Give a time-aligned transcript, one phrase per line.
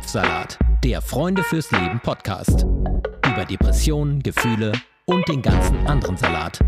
[0.00, 2.62] Kopfsalat, der Freunde fürs Leben Podcast.
[2.62, 4.72] Über Depressionen, Gefühle
[5.04, 6.58] und den ganzen anderen Salat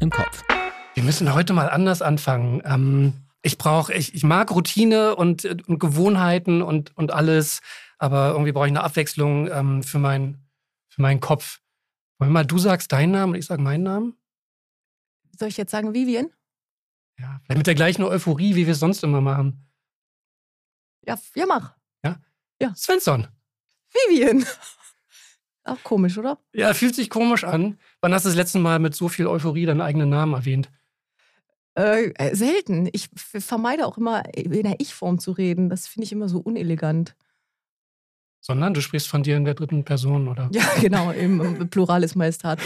[0.00, 0.44] im Kopf.
[0.92, 2.60] Wir müssen heute mal anders anfangen.
[2.66, 7.60] Ähm, ich brauche, ich, ich mag Routine und, und Gewohnheiten und, und alles,
[7.96, 10.46] aber irgendwie brauche ich eine Abwechslung ähm, für, mein,
[10.88, 11.60] für meinen Kopf.
[12.18, 14.18] Wollen wir mal, du sagst deinen Namen und ich sage meinen Namen?
[15.38, 16.28] Soll ich jetzt sagen Vivian?
[17.18, 19.66] Ja, vielleicht mit der gleichen Euphorie, wie wir es sonst immer machen.
[21.06, 21.74] Ja, ja, mach.
[22.60, 22.74] Ja?
[22.74, 23.28] Svensson.
[23.92, 24.44] Vivian.
[25.64, 26.38] Auch komisch, oder?
[26.52, 27.78] Ja, fühlt sich komisch an.
[28.00, 30.70] Wann hast du das letzte Mal mit so viel Euphorie deinen eigenen Namen erwähnt?
[31.76, 32.88] Äh, äh selten.
[32.92, 35.68] Ich vermeide auch immer, in der Ich-Form zu reden.
[35.68, 37.16] Das finde ich immer so unelegant.
[38.40, 40.48] Sondern du sprichst von dir in der dritten Person, oder?
[40.52, 42.64] Ja, genau, im Pluralis Majestatis.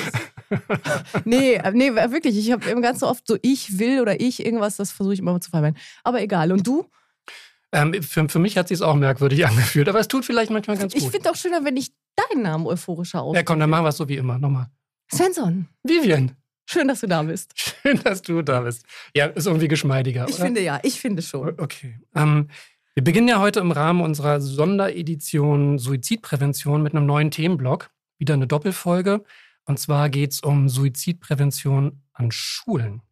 [1.24, 2.36] nee, äh, nee, wirklich.
[2.36, 5.40] Ich habe ganz so oft so ich will oder ich irgendwas, das versuche ich immer
[5.40, 5.78] zu vermeiden.
[6.04, 6.52] Aber egal.
[6.52, 6.84] Und du?
[7.72, 10.92] Ähm, für, für mich hat sich auch merkwürdig angefühlt, aber es tut vielleicht manchmal ganz
[10.92, 11.02] gut.
[11.02, 13.40] Ich finde auch schöner, wenn ich deinen Namen euphorischer ausspreche.
[13.40, 14.38] Ja, komm, dann machen wir es so wie immer.
[14.38, 14.66] Nochmal.
[15.12, 15.68] Svensson.
[15.82, 16.36] Vivian.
[16.66, 17.52] Schön, dass du da bist.
[17.82, 18.84] Schön, dass du da bist.
[19.14, 20.26] Ja, ist irgendwie geschmeidiger.
[20.28, 20.44] Ich oder?
[20.44, 21.58] finde ja, ich finde schon.
[21.58, 21.98] Okay.
[22.14, 22.48] Ähm,
[22.94, 27.90] wir beginnen ja heute im Rahmen unserer Sonderedition Suizidprävention mit einem neuen Themenblock.
[28.18, 29.24] Wieder eine Doppelfolge.
[29.64, 33.02] Und zwar geht es um Suizidprävention an Schulen.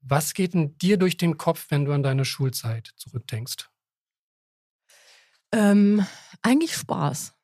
[0.00, 3.68] Was geht denn dir durch den Kopf, wenn du an deine Schulzeit zurückdenkst?
[5.52, 6.04] Ähm,
[6.42, 7.34] eigentlich Spaß.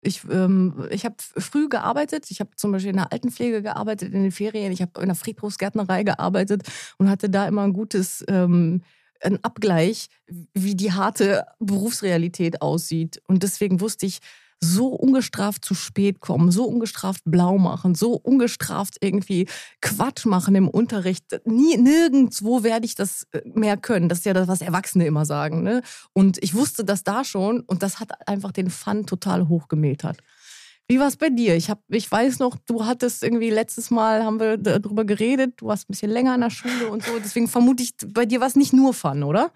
[0.00, 2.30] Ich, ähm, ich habe früh gearbeitet.
[2.30, 4.72] Ich habe zum Beispiel in der Altenpflege gearbeitet in den Ferien.
[4.72, 6.62] Ich habe in der Friedhofsgärtnerei gearbeitet
[6.98, 8.82] und hatte da immer ein gutes ähm,
[9.24, 10.08] ein Abgleich,
[10.52, 13.22] wie die harte Berufsrealität aussieht.
[13.26, 14.20] Und deswegen wusste ich,
[14.64, 19.46] so ungestraft zu spät kommen, so ungestraft blau machen, so ungestraft irgendwie
[19.80, 21.40] Quatsch machen im Unterricht.
[21.44, 24.08] Nie, nirgendwo werde ich das äh, mehr können.
[24.08, 25.62] Das ist ja das, was Erwachsene immer sagen.
[25.62, 25.82] Ne?
[26.12, 30.04] Und ich wusste das da schon und das hat einfach den Fun total hochgemäht
[30.86, 31.54] Wie war es bei dir?
[31.56, 35.66] Ich, hab, ich weiß noch, du hattest irgendwie letztes Mal, haben wir darüber geredet, du
[35.66, 37.18] warst ein bisschen länger in der Schule und so.
[37.18, 39.50] Deswegen vermute ich, bei dir war es nicht nur Fun, oder?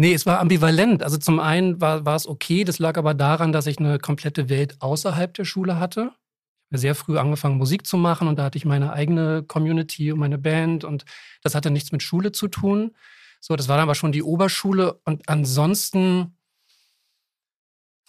[0.00, 1.02] Nee, es war ambivalent.
[1.02, 4.48] Also zum einen war, war es okay, das lag aber daran, dass ich eine komplette
[4.48, 6.12] Welt außerhalb der Schule hatte.
[6.12, 10.12] Ich habe sehr früh angefangen, Musik zu machen und da hatte ich meine eigene Community
[10.12, 11.04] und meine Band und
[11.42, 12.94] das hatte nichts mit Schule zu tun.
[13.40, 16.36] So, das war dann aber schon die Oberschule und ansonsten,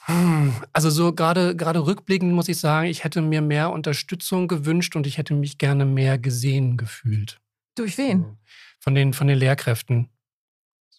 [0.06, 4.96] hm, also so gerade gerade rückblickend muss ich sagen, ich hätte mir mehr Unterstützung gewünscht
[4.96, 7.42] und ich hätte mich gerne mehr gesehen gefühlt.
[7.74, 8.38] Durch wen?
[8.80, 10.08] Von den, von den Lehrkräften.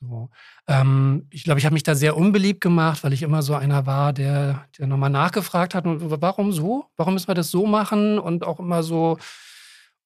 [0.00, 0.30] So.
[0.66, 3.84] Ähm, ich glaube, ich habe mich da sehr unbeliebt gemacht, weil ich immer so einer
[3.84, 6.86] war, der, der nochmal nachgefragt hat, warum so?
[6.96, 8.18] Warum müssen wir das so machen?
[8.18, 9.18] Und auch immer so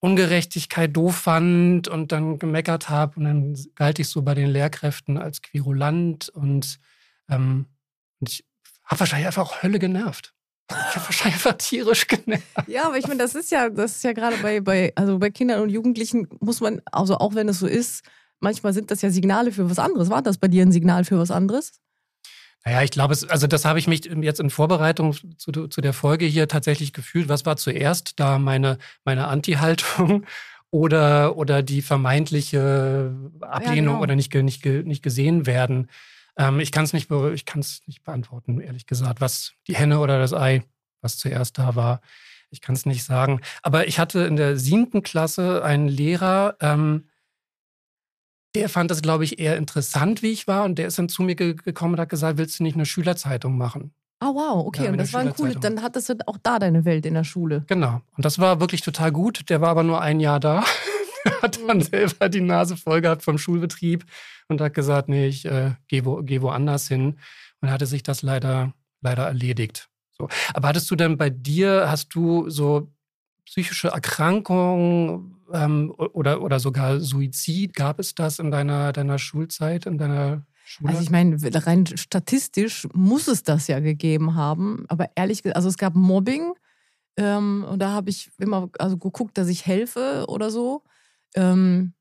[0.00, 3.18] Ungerechtigkeit doof fand und dann gemeckert habe.
[3.18, 6.78] Und dann galt ich so bei den Lehrkräften als Querulant und,
[7.30, 7.66] ähm,
[8.20, 8.44] und ich
[8.84, 10.34] habe wahrscheinlich einfach auch Hölle genervt.
[10.70, 12.44] Ich habe wahrscheinlich einfach tierisch genervt.
[12.66, 15.30] Ja, aber ich meine, das ist ja, das ist ja gerade bei, bei, also bei
[15.30, 18.02] Kindern und Jugendlichen muss man, also auch wenn es so ist,
[18.44, 20.10] manchmal sind das ja Signale für was anderes.
[20.10, 21.80] War das bei dir ein Signal für was anderes?
[22.64, 26.24] Naja, ich glaube, also das habe ich mich jetzt in Vorbereitung zu, zu der Folge
[26.24, 27.28] hier tatsächlich gefühlt.
[27.28, 30.24] Was war zuerst da meine, meine Anti-Haltung
[30.70, 34.00] oder, oder die vermeintliche Ablehnung ja, genau.
[34.00, 35.88] oder nicht, nicht, nicht gesehen werden?
[36.38, 40.62] Ähm, ich kann es nicht, nicht beantworten, ehrlich gesagt, was die Henne oder das Ei,
[41.02, 42.00] was zuerst da war.
[42.50, 43.40] Ich kann es nicht sagen.
[43.62, 47.08] Aber ich hatte in der siebten Klasse einen Lehrer, ähm,
[48.54, 50.64] der fand das, glaube ich, eher interessant, wie ich war.
[50.64, 52.86] Und der ist dann zu mir ge gekommen und hat gesagt, willst du nicht eine
[52.86, 53.92] Schülerzeitung machen?
[54.20, 54.84] Ah, oh, wow, okay.
[54.84, 57.24] Ja, und das war ein cooles, dann hattest du auch da deine Welt in der
[57.24, 57.64] Schule.
[57.66, 58.00] Genau.
[58.16, 59.50] Und das war wirklich total gut.
[59.50, 60.64] Der war aber nur ein Jahr da.
[61.42, 64.04] hat dann selber die Nase voll gehabt vom Schulbetrieb
[64.48, 67.18] und hat gesagt, nee, ich äh, gehe wo, geh woanders hin.
[67.60, 69.88] Und hatte sich das leider, leider erledigt.
[70.12, 70.28] So.
[70.52, 72.90] Aber hattest du denn bei dir, hast du so
[73.46, 77.74] psychische Erkrankungen ähm, oder, oder sogar Suizid?
[77.74, 80.90] Gab es das in deiner, deiner Schulzeit, in deiner Schule?
[80.90, 84.84] Also ich meine, rein statistisch muss es das ja gegeben haben.
[84.88, 86.52] Aber ehrlich gesagt, also es gab Mobbing.
[87.16, 90.82] Ähm, und da habe ich immer also geguckt, dass ich helfe oder so.
[91.34, 91.92] Ähm,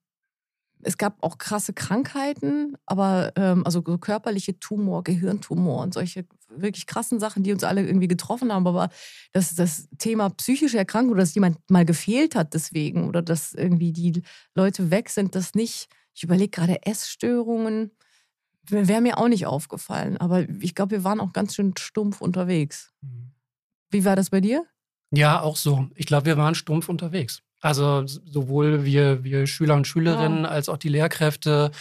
[0.84, 6.86] es gab auch krasse Krankheiten, aber ähm, also so körperliche Tumor, Gehirntumor und solche wirklich
[6.86, 8.68] krassen Sachen, die uns alle irgendwie getroffen haben.
[8.68, 8.90] Aber
[9.32, 14.22] das, das Thema psychische Erkrankung, dass jemand mal gefehlt hat deswegen oder dass irgendwie die
[14.56, 15.88] Leute weg sind, das nicht.
[16.14, 17.92] Ich überlege gerade Essstörungen,
[18.68, 20.18] wäre mir auch nicht aufgefallen.
[20.18, 22.94] Aber ich glaube, wir waren auch ganz schön stumpf unterwegs.
[23.02, 23.32] Mhm.
[23.90, 24.66] Wie war das bei dir?
[25.12, 25.88] Ja, auch so.
[25.96, 27.44] Ich glaube, wir waren stumpf unterwegs.
[27.64, 30.50] Also sowohl wir, wir Schüler und Schülerinnen ja.
[30.50, 31.72] als auch die Lehrkräfte.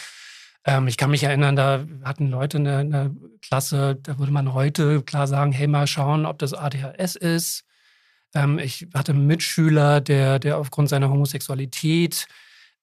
[0.65, 3.11] Ähm, ich kann mich erinnern, da hatten Leute in der, in der,
[3.43, 7.65] Klasse, da würde man heute klar sagen, hey, mal schauen, ob das ADHS ist.
[8.35, 12.29] Ähm, ich hatte einen Mitschüler, der, der aufgrund seiner Homosexualität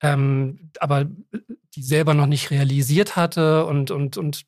[0.02, 1.06] ähm, aber
[1.76, 4.46] die selber noch nicht realisiert hatte und, und, und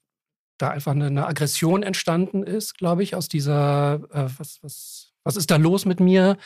[0.58, 5.36] da einfach eine, eine Aggression entstanden ist, glaube ich, aus dieser, äh, was, was, was
[5.36, 6.38] ist da los mit mir?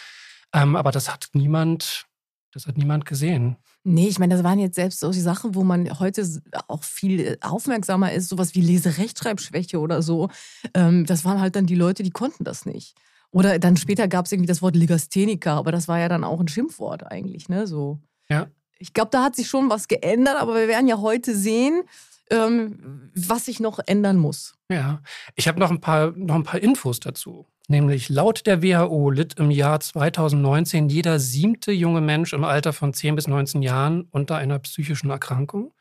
[0.55, 2.05] Ähm, aber das hat niemand,
[2.53, 3.57] das hat niemand gesehen.
[3.83, 6.25] Nee, ich meine, das waren jetzt selbst solche Sachen, wo man heute
[6.67, 10.29] auch viel aufmerksamer ist, sowas wie Leserechtschreibschwäche oder so.
[10.73, 12.95] Ähm, das waren halt dann die Leute, die konnten das nicht.
[13.31, 16.39] Oder dann später gab es irgendwie das Wort Legastheniker, aber das war ja dann auch
[16.39, 17.67] ein Schimpfwort eigentlich, ne?
[17.67, 17.99] So.
[18.29, 18.47] Ja.
[18.79, 21.83] Ich glaube, da hat sich schon was geändert, aber wir werden ja heute sehen,
[22.31, 24.55] ähm, was sich noch ändern muss.
[24.71, 25.01] Ja,
[25.35, 27.45] ich habe noch ein paar noch ein paar Infos dazu.
[27.67, 32.93] Nämlich laut der WHO litt im Jahr 2019 jeder siebte junge Mensch im Alter von
[32.93, 35.73] 10 bis 19 Jahren unter einer psychischen Erkrankung.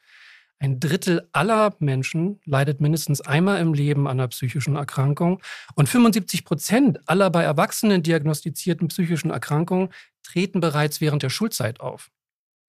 [0.58, 5.42] Ein Drittel aller Menschen leidet mindestens einmal im Leben an einer psychischen Erkrankung.
[5.75, 9.90] Und 75 Prozent aller bei Erwachsenen diagnostizierten psychischen Erkrankungen
[10.22, 12.10] treten bereits während der Schulzeit auf.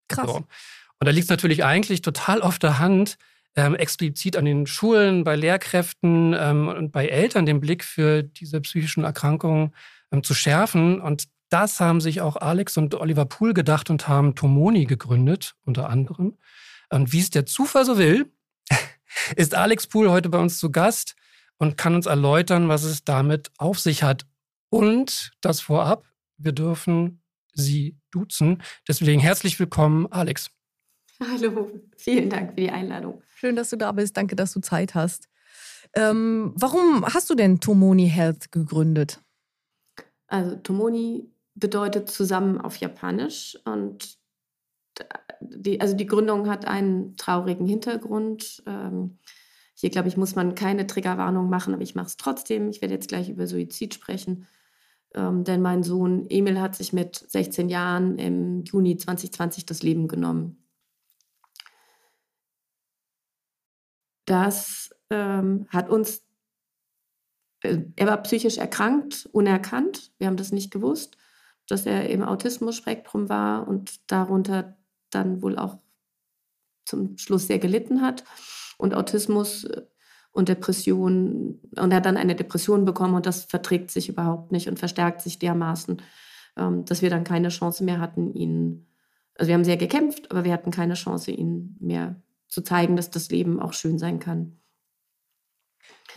[0.10, 0.28] Krass.
[0.28, 0.36] So.
[0.36, 3.18] Und da liegt es natürlich eigentlich total auf der Hand,
[3.56, 8.62] ähm, explizit an den Schulen, bei Lehrkräften ähm, und bei Eltern den Blick für diese
[8.62, 9.74] psychischen Erkrankungen
[10.12, 11.00] ähm, zu schärfen.
[11.00, 15.90] Und das haben sich auch Alex und Oliver Pool gedacht und haben Tomoni gegründet, unter
[15.90, 16.38] anderem.
[16.90, 18.32] Und wie es der Zufall so will,
[19.36, 21.16] ist Alex Pool heute bei uns zu Gast
[21.58, 24.26] und kann uns erläutern, was es damit auf sich hat.
[24.70, 26.06] Und das vorab,
[26.38, 27.22] wir dürfen
[27.54, 28.62] sie duzen.
[28.88, 30.55] Deswegen herzlich willkommen, Alex.
[31.20, 33.22] Hallo, vielen Dank für die Einladung.
[33.36, 34.18] Schön, dass du da bist.
[34.18, 35.30] Danke, dass du Zeit hast.
[35.94, 39.22] Ähm, warum hast du denn Tomoni Health gegründet?
[40.28, 44.18] Also Tomoni bedeutet zusammen auf Japanisch und
[45.40, 48.64] die, also die Gründung hat einen traurigen Hintergrund.
[48.66, 49.20] Ähm,
[49.74, 52.70] hier, glaube ich, muss man keine Triggerwarnung machen, aber ich mache es trotzdem.
[52.70, 54.48] Ich werde jetzt gleich über Suizid sprechen,
[55.14, 60.08] ähm, denn mein Sohn Emil hat sich mit 16 Jahren im Juni 2020 das Leben
[60.08, 60.65] genommen.
[64.26, 66.24] Das ähm, hat uns,
[67.62, 70.12] äh, er war psychisch erkrankt, unerkannt.
[70.18, 71.18] Wir haben das nicht gewusst,
[71.68, 74.78] dass er im Autismus-Spektrum war und darunter
[75.12, 75.78] dann wohl auch
[76.86, 78.24] zum Schluss sehr gelitten hat.
[78.78, 79.84] Und Autismus äh,
[80.32, 84.68] und Depression, und er hat dann eine Depression bekommen und das verträgt sich überhaupt nicht
[84.68, 86.02] und verstärkt sich dermaßen,
[86.58, 88.86] ähm, dass wir dann keine Chance mehr hatten, ihn,
[89.36, 92.22] also wir haben sehr gekämpft, aber wir hatten keine Chance, ihn mehr
[92.56, 94.58] zu zeigen, dass das Leben auch schön sein kann.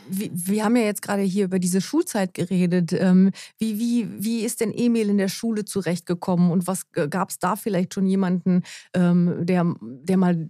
[0.09, 2.93] Wir, wir haben ja jetzt gerade hier über diese Schulzeit geredet.
[2.93, 7.41] Ähm, wie, wie, wie ist denn Emil in der Schule zurechtgekommen und was gab es
[7.41, 8.63] da vielleicht schon jemanden,
[8.95, 10.49] ähm, der, der mal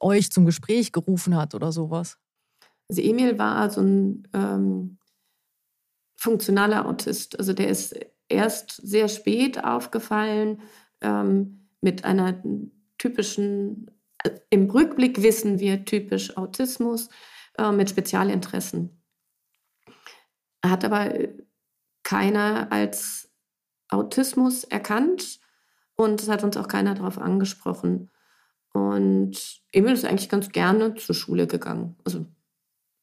[0.00, 2.18] euch zum Gespräch gerufen hat oder sowas?
[2.90, 4.98] Also Emil war so ein ähm,
[6.16, 7.38] funktionaler Autist.
[7.38, 7.98] Also der ist
[8.28, 10.60] erst sehr spät aufgefallen
[11.00, 12.42] ähm, mit einer
[12.98, 13.90] typischen
[14.50, 17.08] im Rückblick wissen wir typisch Autismus
[17.58, 19.02] äh, mit Spezialinteressen.
[20.64, 21.12] Hat aber
[22.02, 23.30] keiner als
[23.88, 25.40] Autismus erkannt
[25.96, 28.10] und es hat uns auch keiner darauf angesprochen.
[28.72, 31.96] Und Emil ist eigentlich ganz gerne zur Schule gegangen.
[32.04, 32.26] Also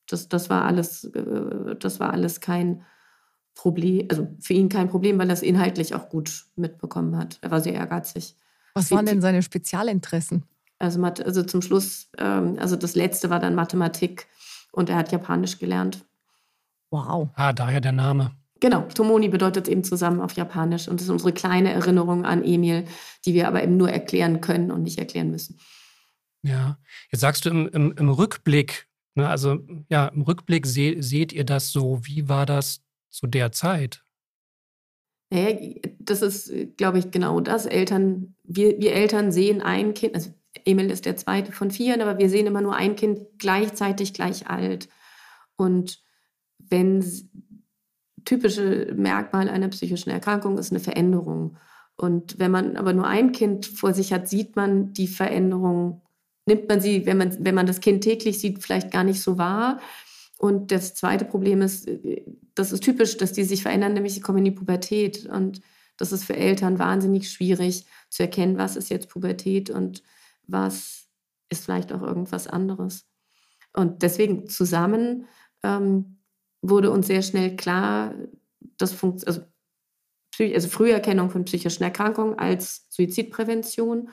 [0.08, 2.86] das, das war alles, äh, das war alles kein
[3.56, 7.39] Problem, also für ihn kein Problem, weil er es inhaltlich auch gut mitbekommen hat.
[7.42, 8.36] Er war sehr ehrgeizig.
[8.75, 10.44] Was waren denn seine Spezialinteressen?
[10.84, 14.28] Also, also zum Schluss, ähm, also das letzte war dann Mathematik
[14.74, 16.06] und er hat Japanisch gelernt.
[16.92, 17.30] Wow.
[17.36, 18.36] Ah, daher der Name.
[18.60, 22.84] Genau, Tomoni bedeutet eben zusammen auf Japanisch und das ist unsere kleine Erinnerung an Emil,
[23.25, 25.58] die wir aber eben nur erklären können und nicht erklären müssen.
[26.44, 26.78] Ja,
[27.10, 29.60] jetzt sagst du im, im, im Rückblick, ne, also
[29.90, 32.02] ja, im Rückblick se seht ihr das so.
[32.04, 34.04] Wie war das zu der Zeit?
[35.30, 35.58] Naja,
[36.00, 37.66] das ist, glaube ich, genau das.
[37.66, 40.34] Eltern, wir, wir Eltern sehen ein Kind, also
[40.65, 44.48] Emil ist der zweite von vier, aber wir sehen immer nur ein Kind gleichzeitig gleich
[44.48, 44.88] alt.
[45.55, 46.00] Und
[46.60, 47.03] wenn
[48.25, 51.57] typische Merkmal einer psychischen Erkrankung ist eine Veränderung.
[51.95, 56.01] Und wenn man aber nur ein Kind vor sich hat, sieht man die Veränderung,
[56.45, 59.38] nimmt man sie, wenn man, wenn man das Kind täglich sieht, vielleicht gar nicht so
[59.38, 59.79] wahr.
[60.38, 61.89] Und das zweite Problem ist,
[62.55, 65.25] das ist typisch, dass die sich verändern, nämlich sie kommen in die Pubertät.
[65.25, 65.62] Und
[65.98, 70.03] das ist für Eltern wahnsinnig schwierig zu erkennen, was ist jetzt Pubertät und
[70.48, 71.08] was
[71.50, 73.06] ist vielleicht auch irgendwas anderes.
[73.74, 75.26] Und deswegen zusammen
[75.64, 76.18] ähm,
[76.62, 78.14] wurde uns sehr schnell klar,
[78.78, 79.42] dass funkt also,
[80.40, 84.10] also Früherkennung von psychischen Erkrankungen als Suizidprävention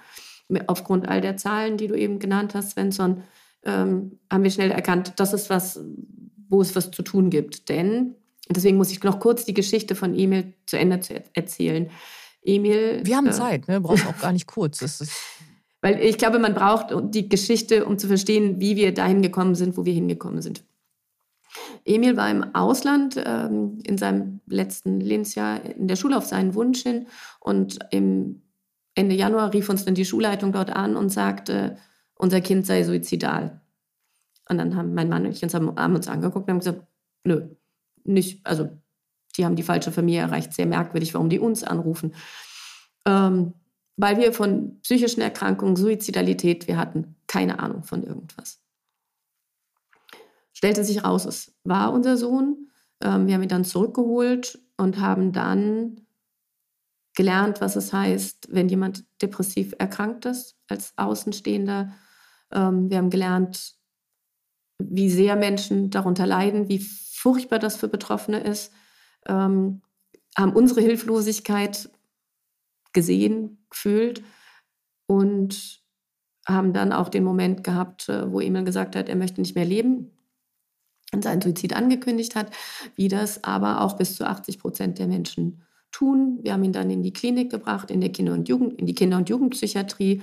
[0.67, 3.23] aufgrund all der Zahlen, die du eben genannt hast, Svensson,
[3.65, 5.81] ähm, haben wir schnell erkannt, das ist was,
[6.49, 7.69] wo es was zu tun gibt.
[7.69, 8.17] Denn,
[8.49, 11.91] deswegen muss ich noch kurz die Geschichte von Emil zu Ende zu erzählen.
[12.43, 13.03] Emil.
[13.05, 13.81] Wir haben äh, Zeit, ne?
[13.81, 14.79] Brauchst auch gar nicht kurz.
[14.79, 15.13] Das ist
[15.81, 19.77] weil ich glaube, man braucht die Geschichte, um zu verstehen, wie wir dahin gekommen sind,
[19.77, 20.65] wo wir hingekommen sind.
[21.85, 26.83] Emil war im Ausland ähm, in seinem letzten Lebensjahr in der Schule auf seinen Wunsch
[26.83, 27.07] hin
[27.41, 28.43] und im
[28.95, 31.77] Ende Januar rief uns dann die Schulleitung dort an und sagte,
[32.15, 33.61] unser Kind sei suizidal.
[34.49, 36.83] Und dann haben mein Mann und ich uns haben, uns angeguckt und haben gesagt,
[37.25, 37.49] nö,
[38.05, 38.69] nicht, also
[39.37, 42.15] die haben die falsche Familie erreicht, sehr merkwürdig, warum die uns anrufen.
[43.07, 43.55] Ähm,
[44.01, 48.63] weil wir von psychischen Erkrankungen, Suizidalität, wir hatten keine Ahnung von irgendwas.
[50.55, 52.71] Stellte sich raus, es war unser Sohn.
[53.03, 56.07] Ähm, wir haben ihn dann zurückgeholt und haben dann
[57.15, 61.93] gelernt, was es heißt, wenn jemand depressiv erkrankt ist als Außenstehender.
[62.53, 63.75] Ähm, wir haben gelernt,
[64.79, 68.73] wie sehr Menschen darunter leiden, wie furchtbar das für Betroffene ist,
[69.27, 69.83] ähm,
[70.39, 71.91] haben unsere Hilflosigkeit
[72.93, 74.23] gesehen, gefühlt
[75.07, 75.81] und
[76.47, 79.65] haben dann auch den Moment gehabt, äh, wo Emil gesagt hat, er möchte nicht mehr
[79.65, 80.11] leben
[81.13, 82.51] und seinen Suizid angekündigt hat,
[82.95, 86.39] wie das aber auch bis zu 80 Prozent der Menschen tun.
[86.43, 88.95] Wir haben ihn dann in die Klinik gebracht, in, der Kinder- und Jugend, in die
[88.95, 90.23] Kinder- und Jugendpsychiatrie.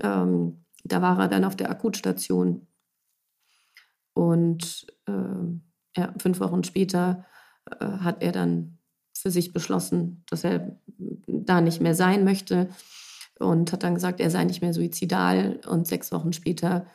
[0.00, 2.66] Ähm, da war er dann auf der Akutstation.
[4.12, 7.24] Und äh, ja, fünf Wochen später
[7.70, 8.78] äh, hat er dann
[9.24, 10.76] für sich beschlossen, dass er
[11.26, 12.68] da nicht mehr sein möchte
[13.38, 15.60] und hat dann gesagt, er sei nicht mehr suizidal.
[15.66, 16.86] Und sechs Wochen später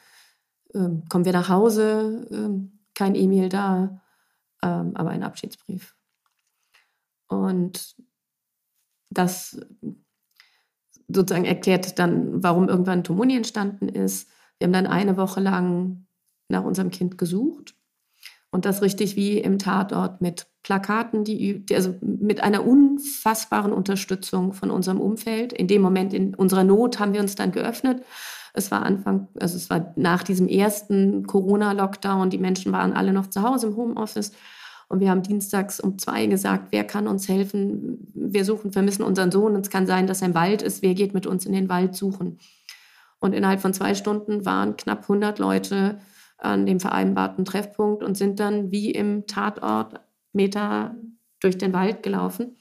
[0.76, 4.02] ähm, kommen wir nach Hause, ähm, kein E-Mail da,
[4.62, 5.96] ähm, aber ein Abschiedsbrief.
[7.28, 7.96] Und
[9.10, 9.60] das
[11.08, 14.30] sozusagen erklärt dann, warum irgendwann Tomoni entstanden ist.
[14.60, 16.06] Wir haben dann eine Woche lang
[16.48, 17.79] nach unserem Kind gesucht
[18.52, 24.72] und das richtig wie im Tatort mit Plakaten, die, also mit einer unfassbaren Unterstützung von
[24.72, 25.54] unserem Umfeld.
[25.54, 28.04] In dem Moment in unserer Not haben wir uns dann geöffnet.
[28.54, 32.32] Es war Anfang, also es war nach diesem ersten Corona-Lockdown.
[32.32, 34.32] Die Menschen waren alle noch zu Hause im Homeoffice.
[34.88, 38.12] Und wir haben dienstags um zwei gesagt, wer kann uns helfen?
[38.16, 39.56] Wir suchen, vermissen unseren Sohn.
[39.56, 40.82] Es kann sein, dass er im Wald ist.
[40.82, 42.40] Wer geht mit uns in den Wald suchen?
[43.20, 46.00] Und innerhalb von zwei Stunden waren knapp 100 Leute
[46.40, 50.00] an dem vereinbarten Treffpunkt und sind dann wie im Tatort
[50.34, 50.96] Meter
[51.40, 52.58] durch den Wald gelaufen.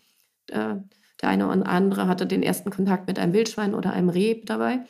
[0.48, 0.76] Äh,
[1.20, 4.84] der eine oder andere hatte den ersten Kontakt mit einem Wildschwein oder einem Reh dabei.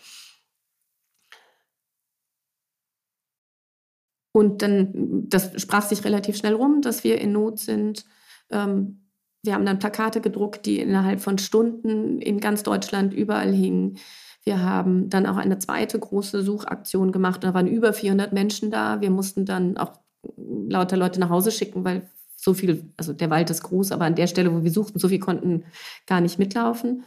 [4.32, 8.04] Und dann, das sprach sich relativ schnell rum, dass wir in Not sind.
[8.50, 9.08] Ähm,
[9.42, 13.98] wir haben dann Plakate gedruckt, die innerhalb von Stunden in ganz Deutschland überall hingen.
[14.44, 17.44] Wir haben dann auch eine zweite große Suchaktion gemacht.
[17.44, 19.00] Da waren über 400 Menschen da.
[19.00, 19.92] Wir mussten dann auch
[20.36, 24.14] lauter Leute nach Hause schicken, weil so viel, also der Wald ist groß, aber an
[24.14, 25.64] der Stelle, wo wir suchten, so viel konnten
[26.06, 27.04] gar nicht mitlaufen.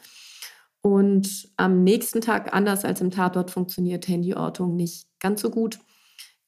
[0.82, 5.80] Und am nächsten Tag, anders als im Tatort, funktioniert Handyortung nicht ganz so gut.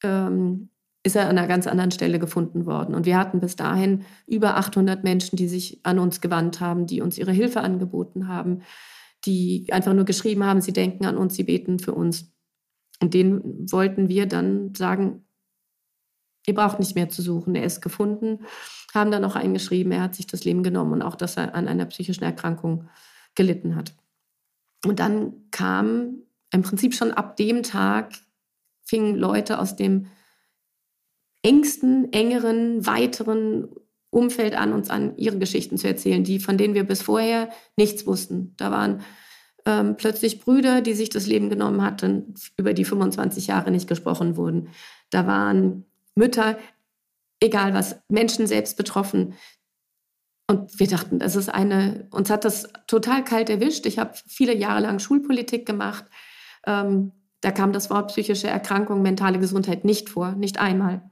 [0.04, 0.70] Ähm,
[1.06, 2.96] ist er an einer ganz anderen Stelle gefunden worden.
[2.96, 7.02] Und wir hatten bis dahin über 800 Menschen, die sich an uns gewandt haben, die
[7.02, 8.62] uns ihre Hilfe angeboten haben
[9.26, 12.32] die einfach nur geschrieben haben, sie denken an uns, sie beten für uns.
[13.02, 15.26] Und denen wollten wir dann sagen,
[16.46, 18.46] ihr braucht nicht mehr zu suchen, er ist gefunden,
[18.94, 21.68] haben dann noch eingeschrieben, er hat sich das Leben genommen und auch, dass er an
[21.68, 22.90] einer psychischen Erkrankung
[23.36, 23.96] gelitten hat.
[24.86, 28.14] Und dann kam im Prinzip schon ab dem Tag,
[28.84, 30.08] fingen Leute aus dem
[31.42, 33.70] engsten, engeren, weiteren
[34.14, 38.06] Umfeld an, uns an ihre Geschichten zu erzählen, die, von denen wir bis vorher nichts
[38.06, 38.54] wussten.
[38.58, 39.02] Da waren
[39.66, 44.38] ähm, plötzlich Brüder, die sich das Leben genommen hatten, über die 25 Jahre nicht gesprochen
[44.38, 44.70] wurden.
[45.10, 46.58] Da waren Mütter,
[47.40, 49.34] egal was, Menschen selbst betroffen.
[50.48, 53.86] Und wir dachten, das ist eine, uns hat das total kalt erwischt.
[53.86, 56.06] Ich habe viele Jahre lang Schulpolitik gemacht.
[56.68, 61.10] Ähm, da kam das Wort psychische Erkrankung, mentale Gesundheit nicht vor, nicht einmal.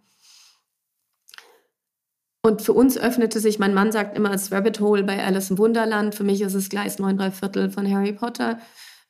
[2.43, 5.59] Und für uns öffnete sich, mein Mann sagt immer, das Rabbit Hole bei Alice im
[5.59, 8.59] Wunderland, für mich ist es Gleis 9 3 Viertel von Harry Potter,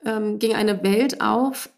[0.04, 1.70] ähm, ging eine Welt auf,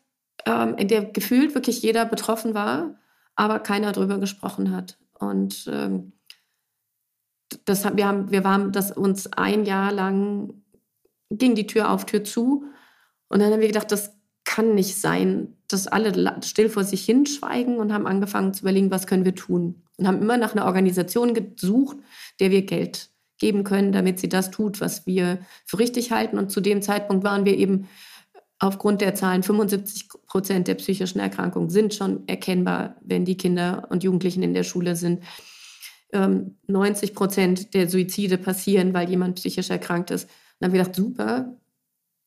[0.45, 2.95] ähm, in der gefühlt wirklich jeder betroffen war,
[3.35, 4.97] aber keiner darüber gesprochen hat.
[5.19, 6.13] Und ähm,
[7.65, 10.63] das, wir, haben, wir waren das uns ein Jahr lang,
[11.29, 12.65] ging die Tür auf, Tür zu.
[13.27, 14.15] Und dann haben wir gedacht, das
[14.53, 19.07] kann nicht sein, dass alle still vor sich hinschweigen und haben angefangen zu überlegen, was
[19.07, 21.97] können wir tun und haben immer nach einer Organisation gesucht,
[22.39, 26.37] der wir Geld geben können, damit sie das tut, was wir für richtig halten.
[26.37, 27.87] Und zu dem Zeitpunkt waren wir eben
[28.59, 34.03] aufgrund der Zahlen 75 Prozent der psychischen Erkrankungen sind schon erkennbar, wenn die Kinder und
[34.03, 35.23] Jugendlichen in der Schule sind.
[36.11, 40.25] 90 ähm, Prozent der Suizide passieren, weil jemand psychisch erkrankt ist.
[40.25, 40.29] Und
[40.59, 41.57] dann haben wir gedacht, super,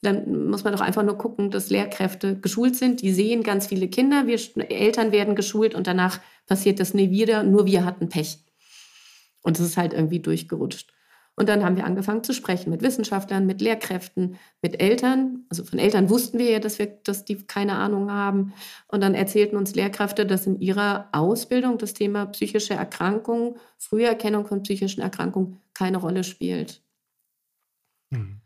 [0.06, 3.02] dann muss man doch einfach nur gucken, dass Lehrkräfte geschult sind.
[3.02, 4.38] Die sehen ganz viele Kinder, wir
[4.70, 7.42] Eltern werden geschult und danach passiert das nie wieder.
[7.42, 8.38] Nur wir hatten Pech.
[9.42, 10.92] Und es ist halt irgendwie durchgerutscht.
[11.38, 15.44] Und dann haben wir angefangen zu sprechen mit Wissenschaftlern, mit Lehrkräften, mit Eltern.
[15.50, 18.54] Also von Eltern wussten wir ja, dass, wir, dass die keine Ahnung haben.
[18.88, 24.62] Und dann erzählten uns Lehrkräfte, dass in ihrer Ausbildung das Thema psychische Erkrankungen, Früherkennung von
[24.62, 26.80] psychischen Erkrankungen keine Rolle spielt.
[28.10, 28.40] Mhm.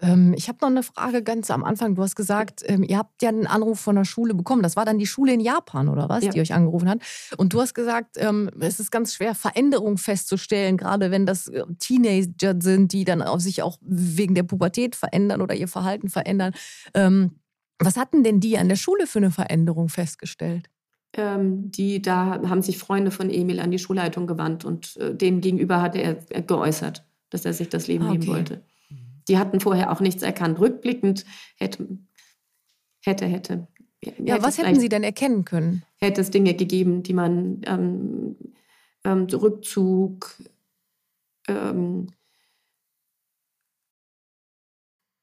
[0.00, 1.94] Ähm, ich habe noch eine Frage ganz am Anfang.
[1.94, 4.62] Du hast gesagt, ähm, ihr habt ja einen Anruf von der Schule bekommen.
[4.62, 6.30] Das war dann die Schule in Japan, oder was, ja.
[6.30, 7.00] die euch angerufen hat.
[7.36, 11.64] Und du hast gesagt, ähm, es ist ganz schwer, Veränderungen festzustellen, gerade wenn das äh,
[11.78, 16.52] Teenager sind, die dann auf sich auch wegen der Pubertät verändern oder ihr Verhalten verändern.
[17.80, 20.68] Was hatten denn die an der Schule für eine Veränderung festgestellt?
[21.14, 25.40] Ähm, die, da haben sich Freunde von Emil an die Schulleitung gewandt und äh, denen
[25.40, 28.18] gegenüber hat er geäußert, dass er sich das Leben ah, okay.
[28.18, 28.62] nehmen wollte.
[29.30, 30.58] Die hatten vorher auch nichts erkannt.
[30.58, 31.24] Rückblickend
[31.56, 31.86] hätte,
[33.00, 33.68] hätte, hätte.
[34.18, 35.84] Ja, was hätten Sie denn erkennen können?
[35.98, 38.36] Hätte es Dinge gegeben, die man ähm,
[39.04, 40.34] ähm, Rückzug,
[41.46, 42.08] ähm,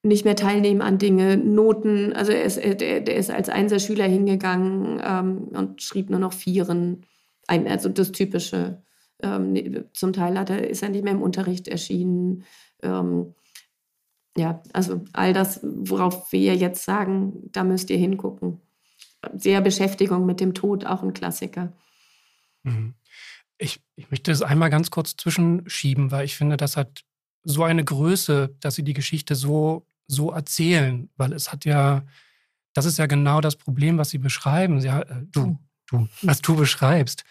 [0.02, 2.14] nicht mehr teilnehmen an Dinge, Noten.
[2.14, 7.04] Also er ist, der, der ist als Einserschüler hingegangen ähm, und schrieb nur noch Vieren.
[7.46, 8.82] Ein, also das Typische.
[9.22, 12.44] Ähm, ne, zum Teil hat er, ist er nicht mehr im Unterricht erschienen.
[12.82, 13.34] Ähm,
[14.38, 18.60] ja, also all das, worauf wir jetzt sagen, da müsst ihr hingucken.
[19.36, 21.72] Sehr Beschäftigung mit dem Tod, auch ein Klassiker.
[22.62, 22.94] Mhm.
[23.58, 27.04] Ich, ich möchte es einmal ganz kurz zwischenschieben, weil ich finde, das hat
[27.42, 32.04] so eine Größe, dass sie die Geschichte so, so erzählen, weil es hat ja,
[32.74, 34.80] das ist ja genau das Problem, was sie beschreiben.
[34.80, 37.24] Sie, äh, du, du, was du beschreibst.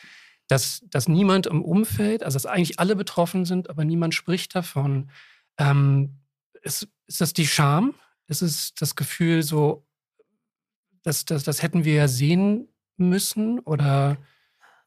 [0.50, 5.10] Dass, dass niemand im Umfeld, also dass eigentlich alle betroffen sind, aber niemand spricht davon.
[5.58, 6.20] Ähm,
[6.62, 7.93] ist, ist das die Scham?
[8.28, 9.86] Ist es das Gefühl so,
[11.04, 12.67] das, das, das hätten wir ja sehen
[12.98, 13.60] müssen?
[13.60, 14.17] Oder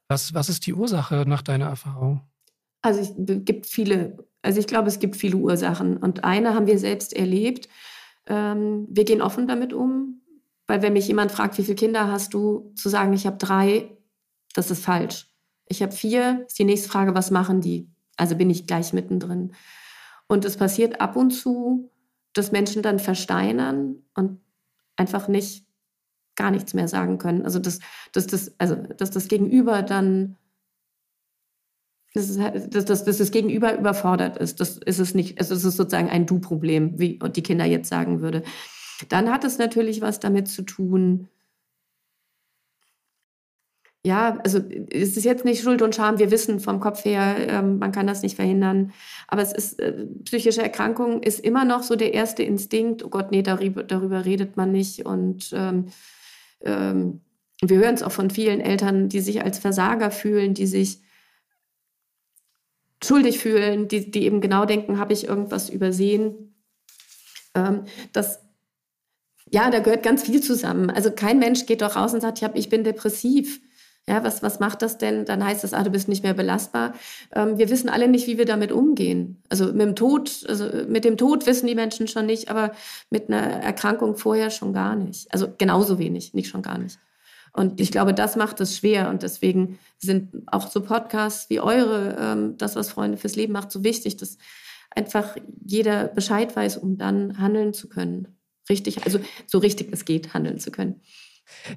[0.09, 2.22] was, was ist die Ursache nach deiner Erfahrung?
[2.83, 5.96] Also es gibt viele, also ich glaube, es gibt viele Ursachen.
[5.96, 7.68] Und eine haben wir selbst erlebt.
[8.26, 10.22] Ähm, wir gehen offen damit um,
[10.66, 13.96] weil wenn mich jemand fragt, wie viele Kinder hast du, zu sagen, ich habe drei,
[14.54, 15.26] das ist falsch.
[15.66, 17.88] Ich habe vier, ist die nächste Frage, was machen die?
[18.16, 19.54] Also bin ich gleich mittendrin.
[20.26, 21.90] Und es passiert ab und zu,
[22.32, 24.40] dass Menschen dann versteinern und
[24.96, 25.66] einfach nicht
[26.36, 27.44] gar nichts mehr sagen können.
[27.44, 27.80] Also dass,
[28.12, 30.36] dass, das, also, dass das Gegenüber dann
[32.14, 34.60] dass, es, halt, dass, dass, dass das Gegenüber überfordert ist.
[34.60, 35.38] Das ist es nicht.
[35.38, 38.42] Also es ist sozusagen ein Du-Problem, wie die Kinder jetzt sagen würde.
[39.08, 41.28] Dann hat es natürlich was damit zu tun,
[44.04, 44.60] ja, also
[44.90, 46.18] es ist jetzt nicht Schuld und Scham.
[46.18, 48.92] Wir wissen vom Kopf her, ähm, man kann das nicht verhindern.
[49.28, 53.04] Aber es ist, äh, psychische Erkrankung ist immer noch so der erste Instinkt.
[53.04, 55.04] Oh Gott, nee, darüber, darüber redet man nicht.
[55.04, 55.88] Und ähm,
[56.62, 57.20] ähm,
[57.60, 61.02] wir hören es auch von vielen Eltern, die sich als Versager fühlen, die sich
[63.04, 66.54] schuldig fühlen, die, die eben genau denken, habe ich irgendwas übersehen.
[67.54, 67.84] Ähm,
[68.14, 68.40] das
[69.52, 70.90] ja, da gehört ganz viel zusammen.
[70.90, 73.60] Also kein Mensch geht doch raus und sagt, ich, hab, ich bin depressiv.
[74.08, 75.24] Ja, was, was macht das denn?
[75.24, 76.94] Dann heißt es, ah, du bist nicht mehr belastbar.
[77.32, 79.42] Ähm, wir wissen alle nicht, wie wir damit umgehen.
[79.48, 82.72] Also mit dem Tod, also mit dem Tod wissen die Menschen schon nicht, aber
[83.10, 85.32] mit einer Erkrankung vorher schon gar nicht.
[85.32, 86.98] Also genauso wenig, nicht schon gar nicht.
[87.52, 89.10] Und ich glaube, das macht es schwer.
[89.10, 93.70] Und deswegen sind auch so Podcasts wie eure, ähm, das, was Freunde fürs Leben macht,
[93.70, 94.38] so wichtig, dass
[94.90, 98.36] einfach jeder Bescheid weiß, um dann handeln zu können.
[98.68, 101.00] Richtig, also so richtig es geht, handeln zu können.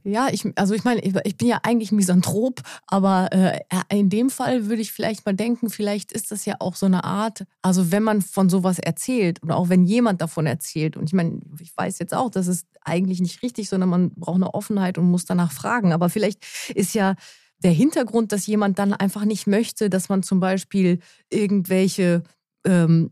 [0.04, 3.60] Ja, ich, also ich meine, ich bin ja eigentlich Misanthrop, aber äh,
[3.90, 7.04] in dem Fall würde ich vielleicht mal denken, vielleicht ist das ja auch so eine
[7.04, 11.14] Art, also wenn man von sowas erzählt oder auch wenn jemand davon erzählt, und ich
[11.14, 14.98] meine, ich weiß jetzt auch, das ist eigentlich nicht richtig, sondern man braucht eine Offenheit
[14.98, 17.16] und muss danach fragen, aber vielleicht ist ja
[17.64, 22.24] der Hintergrund, dass jemand dann einfach nicht möchte, dass man zum Beispiel irgendwelche
[22.66, 23.10] ähm,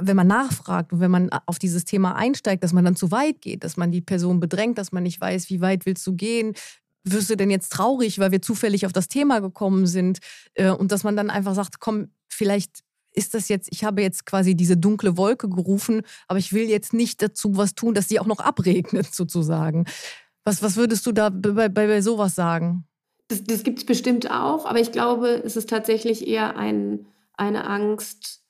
[0.00, 3.40] wenn man nachfragt und wenn man auf dieses Thema einsteigt, dass man dann zu weit
[3.40, 6.54] geht, dass man die Person bedrängt, dass man nicht weiß, wie weit willst du gehen,
[7.04, 10.18] wirst du denn jetzt traurig, weil wir zufällig auf das Thema gekommen sind
[10.54, 12.80] äh, und dass man dann einfach sagt, komm, vielleicht
[13.12, 16.92] ist das jetzt, ich habe jetzt quasi diese dunkle Wolke gerufen, aber ich will jetzt
[16.92, 19.84] nicht dazu was tun, dass sie auch noch abregnet sozusagen.
[20.44, 22.86] Was, was würdest du da bei, bei, bei sowas sagen?
[23.28, 27.66] Das, das gibt es bestimmt auch, aber ich glaube, es ist tatsächlich eher ein, eine
[27.66, 28.43] Angst,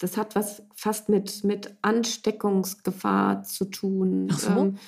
[0.00, 4.28] das hat was fast mit, mit Ansteckungsgefahr zu tun.
[4.32, 4.50] Ach so?
[4.50, 4.78] Ähm,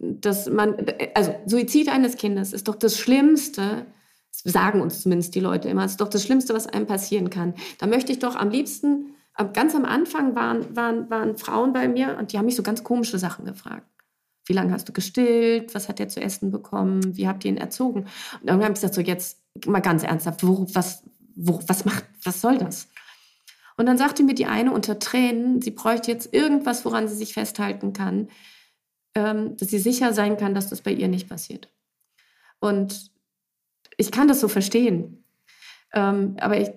[0.00, 0.76] dass man,
[1.14, 3.86] also Suizid eines Kindes ist doch das Schlimmste,
[4.32, 7.54] sagen uns zumindest die Leute immer, ist doch das Schlimmste, was einem passieren kann.
[7.78, 9.14] Da möchte ich doch am liebsten,
[9.52, 12.84] ganz am Anfang waren, waren, waren Frauen bei mir und die haben mich so ganz
[12.84, 13.86] komische Sachen gefragt.
[14.46, 15.74] Wie lange hast du gestillt?
[15.74, 17.16] Was hat er zu essen bekommen?
[17.16, 18.02] Wie habt ihr ihn erzogen?
[18.40, 21.02] Und dann habe ich gesagt, so jetzt mal ganz ernsthaft, wo, was,
[21.34, 22.87] wo, was macht, was soll das?
[23.78, 27.32] Und dann sagte mir die eine unter Tränen, sie bräuchte jetzt irgendwas, woran sie sich
[27.32, 28.28] festhalten kann,
[29.14, 31.68] ähm, dass sie sicher sein kann, dass das bei ihr nicht passiert.
[32.58, 33.12] Und
[33.96, 35.22] ich kann das so verstehen.
[35.94, 36.70] Ähm, aber ich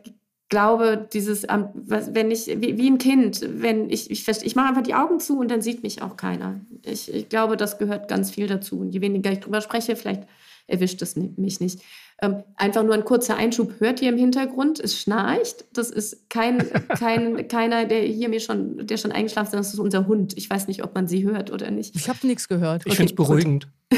[0.48, 4.94] glaube, dieses, wenn ich, wie, wie ein Kind, wenn ich, ich, ich mache einfach die
[4.94, 6.62] Augen zu und dann sieht mich auch keiner.
[6.84, 8.80] Ich, ich glaube, das gehört ganz viel dazu.
[8.80, 10.28] Und je weniger ich drüber spreche, vielleicht
[10.72, 11.82] erwischt es mich nicht.
[12.22, 13.80] Ähm, einfach nur ein kurzer Einschub.
[13.80, 14.80] Hört ihr im Hintergrund?
[14.80, 15.66] Es schnarcht.
[15.74, 19.80] Das ist kein, kein, keiner, der hier mir schon, der schon eingeschlafen ist, das ist
[19.80, 20.38] unser Hund.
[20.38, 21.96] Ich weiß nicht, ob man sie hört oder nicht.
[21.96, 22.84] Ich habe nichts gehört.
[22.86, 23.68] Ich okay, finde es beruhigend.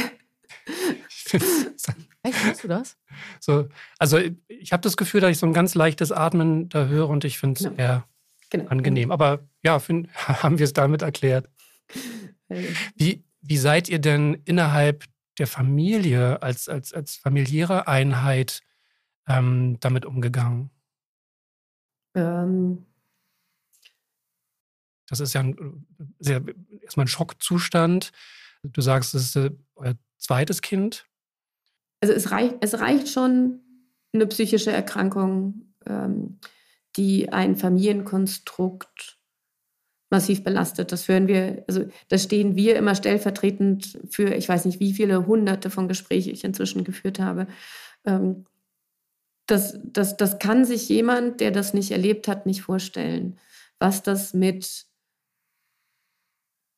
[2.23, 2.97] Echt, hörst du das?
[3.39, 7.09] So, also ich habe das Gefühl, dass ich so ein ganz leichtes Atmen da höre
[7.09, 7.75] und ich finde es genau.
[7.75, 8.07] eher
[8.49, 8.67] genau.
[8.69, 9.11] angenehm.
[9.11, 11.49] Aber ja, find, haben wir es damit erklärt.
[12.95, 15.03] Wie, wie seid ihr denn innerhalb
[15.37, 18.61] der Familie als, als, als familiäre Einheit
[19.27, 20.69] ähm, damit umgegangen?
[22.15, 22.85] Ähm.
[25.09, 25.85] Das ist ja ein,
[26.19, 26.43] sehr,
[26.81, 28.11] erstmal ein Schockzustand.
[28.63, 31.05] Du sagst, es ist äh, euer zweites Kind.
[32.01, 33.59] Also es reicht, es reicht schon
[34.13, 36.39] eine psychische Erkrankung, ähm,
[36.95, 39.12] die ein Familienkonstrukt
[40.13, 40.91] massiv belastet.
[40.91, 45.25] Das hören wir, also da stehen wir immer stellvertretend für, ich weiß nicht, wie viele
[45.25, 47.47] hunderte von Gesprächen ich inzwischen geführt habe.
[48.05, 48.45] Ähm,
[49.47, 53.39] das, das, das kann sich jemand, der das nicht erlebt hat, nicht vorstellen,
[53.79, 54.85] was das mit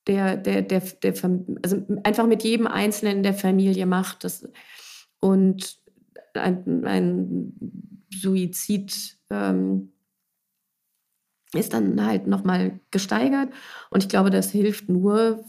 [0.08, 1.14] der, der, der, der,
[1.62, 4.24] also einfach mit jedem Einzelnen der Familie macht.
[4.24, 4.48] Das,
[5.20, 5.78] und
[6.36, 7.54] ein, ein
[8.14, 9.92] Suizid ähm,
[11.56, 13.50] ist dann halt nochmal gesteigert.
[13.90, 15.44] Und ich glaube, das hilft nur,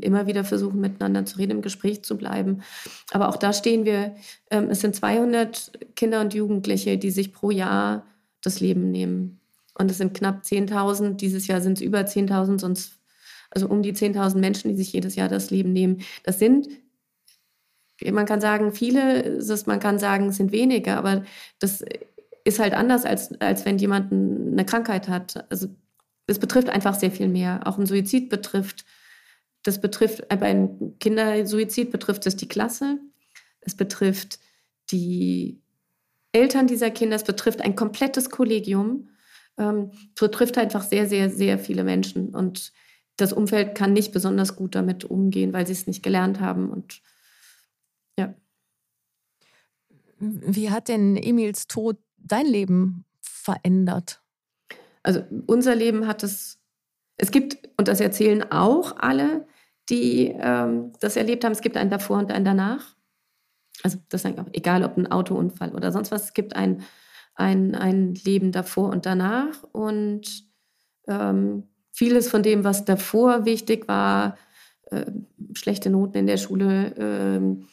[0.00, 2.62] immer wieder versuchen, miteinander zu reden, im Gespräch zu bleiben.
[3.12, 4.14] Aber auch da stehen wir,
[4.50, 8.04] ähm, es sind 200 Kinder und Jugendliche, die sich pro Jahr
[8.42, 9.40] das Leben nehmen.
[9.74, 12.98] Und es sind knapp 10.000, dieses Jahr sind es über 10.000, sonst
[13.50, 16.02] also um die 10.000 Menschen, die sich jedes Jahr das Leben nehmen.
[16.24, 16.68] Das sind,
[18.02, 21.24] man kann sagen, viele, man kann sagen, es sind wenige, aber
[21.58, 21.84] das
[22.44, 25.50] ist halt anders, als, als wenn jemand eine Krankheit hat.
[25.50, 25.68] Also
[26.26, 27.66] es betrifft einfach sehr viel mehr.
[27.66, 28.84] Auch ein Suizid betrifft,
[29.62, 32.98] das betrifft, bei einem Kindersuizid betrifft es die Klasse,
[33.60, 34.40] es betrifft
[34.90, 35.62] die
[36.32, 39.10] Eltern dieser Kinder, es betrifft ein komplettes Kollegium,
[39.58, 42.34] ähm, es betrifft einfach sehr, sehr, sehr viele Menschen.
[42.34, 42.72] Und
[43.16, 46.70] das Umfeld kann nicht besonders gut damit umgehen, weil sie es nicht gelernt haben.
[46.70, 47.02] Und
[48.18, 48.34] ja.
[50.18, 54.22] Wie hat denn Emils Tod dein Leben verändert?
[55.02, 56.60] Also unser Leben hat es,
[57.16, 59.46] es gibt, und das erzählen auch alle,
[59.88, 62.96] die ähm, das erlebt haben, es gibt ein davor und ein danach.
[63.82, 66.82] Also das ist egal, ob ein Autounfall oder sonst was, es gibt ein,
[67.34, 69.62] ein, ein Leben davor und danach.
[69.72, 70.44] Und
[71.08, 74.36] ähm, vieles von dem, was davor wichtig war,
[74.90, 75.06] äh,
[75.54, 77.64] schlechte Noten in der Schule, äh,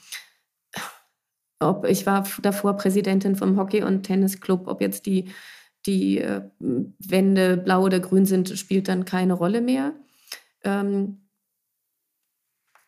[1.60, 5.32] ob ich war davor Präsidentin vom Hockey- und Tennisclub, ob jetzt die,
[5.86, 9.94] die äh, Wände blau oder grün sind, spielt dann keine Rolle mehr.
[10.64, 11.30] Ähm,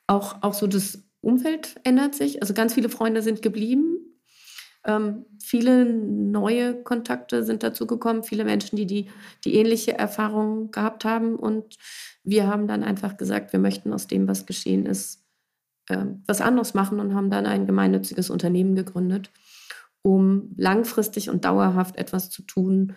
[0.07, 2.41] auch, auch so das Umfeld ändert sich.
[2.41, 3.97] Also ganz viele Freunde sind geblieben.
[4.83, 9.09] Ähm, viele neue Kontakte sind dazu gekommen, viele Menschen, die, die
[9.45, 11.35] die ähnliche Erfahrung gehabt haben.
[11.35, 11.77] Und
[12.23, 15.20] wir haben dann einfach gesagt, wir möchten aus dem, was geschehen ist,
[15.89, 19.31] ähm, was anderes machen und haben dann ein gemeinnütziges Unternehmen gegründet,
[20.01, 22.95] um langfristig und dauerhaft etwas zu tun,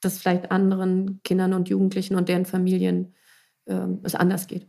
[0.00, 3.14] das vielleicht anderen Kindern und Jugendlichen und deren Familien
[3.66, 4.66] äh, es anders geht.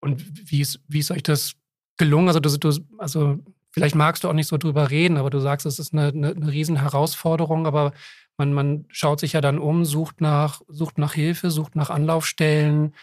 [0.00, 1.54] Und wie ist, wie ist euch das
[1.96, 2.28] gelungen?
[2.28, 3.38] Also, du, also
[3.70, 6.30] vielleicht magst du auch nicht so drüber reden, aber du sagst, es ist eine, eine,
[6.30, 7.92] eine Riesenherausforderung, aber
[8.36, 12.94] man, man schaut sich ja dann um, sucht nach, sucht nach Hilfe, sucht nach Anlaufstellen,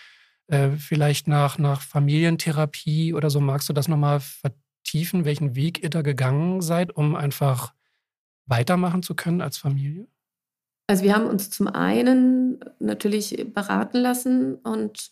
[0.52, 3.40] äh, vielleicht nach, nach Familientherapie oder so.
[3.40, 7.74] Magst du das nochmal vertiefen, welchen Weg ihr da gegangen seid, um einfach
[8.46, 10.08] weitermachen zu können als Familie?
[10.88, 15.12] Also wir haben uns zum einen natürlich beraten lassen und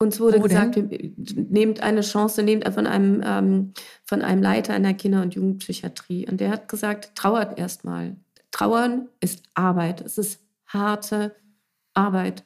[0.00, 3.72] uns wurde Wo gesagt, nehmt eine Chance, nehmt von einem, ähm,
[4.04, 6.28] von einem Leiter einer Kinder- und Jugendpsychiatrie.
[6.28, 8.16] Und der hat gesagt, trauert erstmal.
[8.50, 10.00] Trauern ist Arbeit.
[10.00, 11.36] Es ist harte
[11.94, 12.44] Arbeit.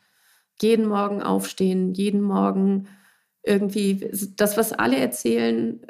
[0.63, 2.89] Jeden Morgen aufstehen, jeden Morgen
[3.43, 5.85] irgendwie das, was alle erzählen,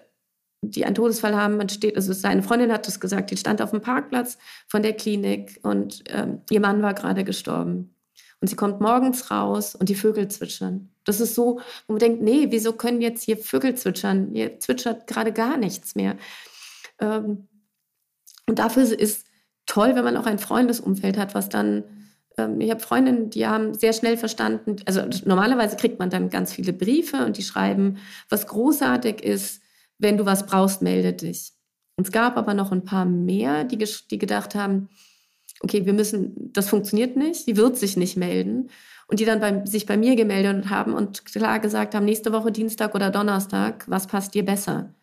[0.63, 3.71] die einen Todesfall haben, man steht, also seine Freundin hat das gesagt, die stand auf
[3.71, 7.95] dem Parkplatz von der Klinik und ähm, ihr Mann war gerade gestorben.
[8.41, 10.91] Und sie kommt morgens raus und die Vögel zwitschern.
[11.05, 14.31] Das ist so, wo man denkt, nee, wieso können jetzt hier Vögel zwitschern?
[14.33, 16.17] Hier zwitschert gerade gar nichts mehr.
[17.01, 17.49] Ähm,
[18.49, 19.27] und dafür ist
[19.67, 21.85] toll, wenn man auch ein Freundesumfeld hat, was dann
[22.37, 26.73] ich habe Freundinnen, die haben sehr schnell verstanden, also normalerweise kriegt man dann ganz viele
[26.73, 29.62] Briefe und die schreiben, was großartig ist,
[29.99, 31.53] wenn du was brauchst, melde dich.
[31.97, 33.79] Und es gab aber noch ein paar mehr, die,
[34.11, 34.88] die gedacht haben,
[35.61, 38.71] okay, wir müssen, das funktioniert nicht, die wird sich nicht melden.
[39.09, 42.51] Und die dann bei, sich bei mir gemeldet haben und klar gesagt haben, nächste Woche
[42.51, 44.95] Dienstag oder Donnerstag, was passt dir besser?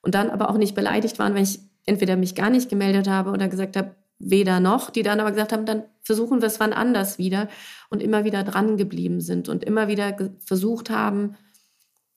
[0.00, 3.30] Und dann aber auch nicht beleidigt waren, wenn ich entweder mich gar nicht gemeldet habe
[3.30, 6.72] oder gesagt habe, weder noch, die dann aber gesagt haben, dann versuchen wir es wann
[6.72, 7.48] anders wieder
[7.90, 11.36] und immer wieder dran geblieben sind und immer wieder versucht haben,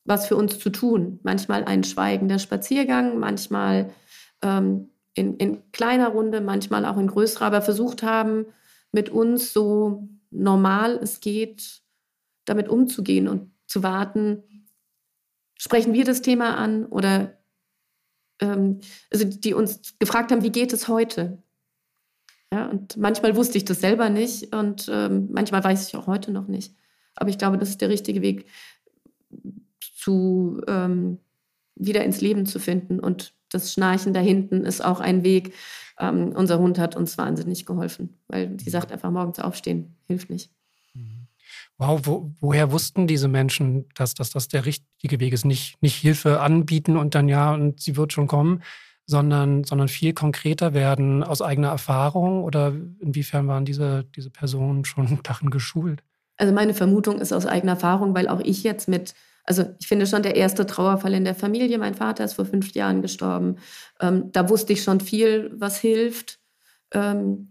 [0.05, 1.19] was für uns zu tun.
[1.23, 3.93] Manchmal ein schweigender Spaziergang, manchmal
[4.41, 8.45] ähm, in, in kleiner Runde, manchmal auch in größerer, aber versucht haben,
[8.93, 11.81] mit uns so normal es geht,
[12.45, 14.41] damit umzugehen und zu warten,
[15.57, 17.37] sprechen wir das Thema an oder
[18.39, 18.79] ähm,
[19.11, 21.43] also die uns gefragt haben, wie geht es heute?
[22.53, 26.31] Ja, und manchmal wusste ich das selber nicht und ähm, manchmal weiß ich auch heute
[26.31, 26.75] noch nicht.
[27.15, 28.45] Aber ich glaube, das ist der richtige Weg,
[29.95, 31.19] zu ähm,
[31.75, 32.99] wieder ins Leben zu finden.
[32.99, 35.53] Und das Schnarchen da hinten ist auch ein Weg.
[35.99, 40.51] Ähm, unser Hund hat uns wahnsinnig geholfen, weil die sagt einfach morgens aufstehen, hilft nicht.
[40.93, 41.27] Mhm.
[41.77, 45.45] Wow, wo, woher wussten diese Menschen, dass, dass das der richtige Weg ist?
[45.45, 48.61] Nicht, nicht Hilfe anbieten und dann ja, und sie wird schon kommen,
[49.05, 52.43] sondern, sondern viel konkreter werden aus eigener Erfahrung?
[52.43, 56.03] Oder inwiefern waren diese, diese Personen schon darin geschult?
[56.37, 60.07] Also meine Vermutung ist aus eigener Erfahrung, weil auch ich jetzt mit, also ich finde
[60.07, 63.57] schon der erste Trauerfall in der Familie, mein Vater ist vor fünf Jahren gestorben.
[63.99, 66.39] Ähm, da wusste ich schon viel, was hilft.
[66.93, 67.49] Ähm,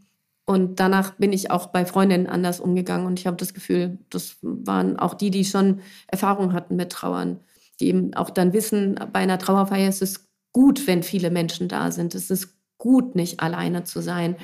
[0.51, 3.07] und danach bin ich auch bei Freundinnen anders umgegangen.
[3.07, 7.39] Und ich habe das Gefühl, das waren auch die, die schon Erfahrung hatten mit Trauern,
[7.79, 11.91] die eben auch dann wissen, bei einer Trauerfeier ist es gut, wenn viele Menschen da
[11.93, 12.15] sind.
[12.15, 14.37] Es ist gut, nicht alleine zu sein.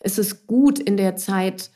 [0.00, 1.70] Es ist gut in der Zeit,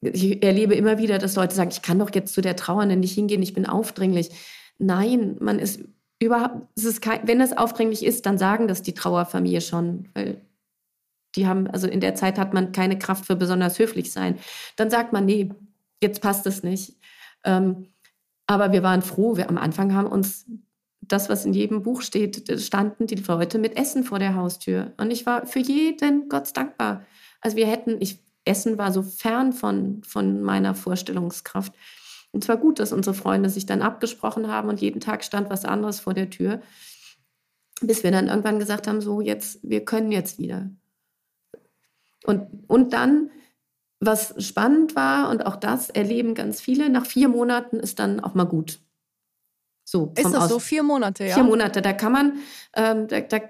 [0.00, 3.14] ich erlebe immer wieder, dass Leute sagen, ich kann doch jetzt zu der Trauernden nicht
[3.14, 4.30] hingehen, ich bin aufdringlich.
[4.78, 5.80] Nein, man ist
[6.18, 10.40] überhaupt, es ist kein, wenn es aufdringlich ist, dann sagen das die Trauerfamilie schon, weil
[11.36, 14.38] die haben, also in der Zeit hat man keine Kraft für besonders höflich sein.
[14.76, 15.50] Dann sagt man, nee,
[16.02, 16.96] jetzt passt es nicht.
[17.44, 17.86] Ähm,
[18.46, 20.46] aber wir waren froh, wir am Anfang haben uns
[21.12, 24.92] das, was in jedem Buch steht, standen die Leute mit Essen vor der Haustür.
[24.96, 27.04] Und ich war für jeden Gott dankbar.
[27.40, 31.72] Also wir hätten, ich, Essen war so fern von, von meiner Vorstellungskraft.
[32.32, 35.64] Und zwar gut, dass unsere Freunde sich dann abgesprochen haben und jeden Tag stand was
[35.64, 36.62] anderes vor der Tür,
[37.82, 40.70] bis wir dann irgendwann gesagt haben, so jetzt, wir können jetzt wieder.
[42.24, 43.30] Und, und dann,
[44.00, 48.34] was spannend war, und auch das erleben ganz viele, nach vier Monaten ist dann auch
[48.34, 48.80] mal gut.
[49.92, 50.58] So, ist das Aus so?
[50.58, 51.34] Vier Monate, ja?
[51.34, 51.82] Vier Monate.
[51.82, 52.38] Da kann man,
[52.74, 53.40] ähm, da, da,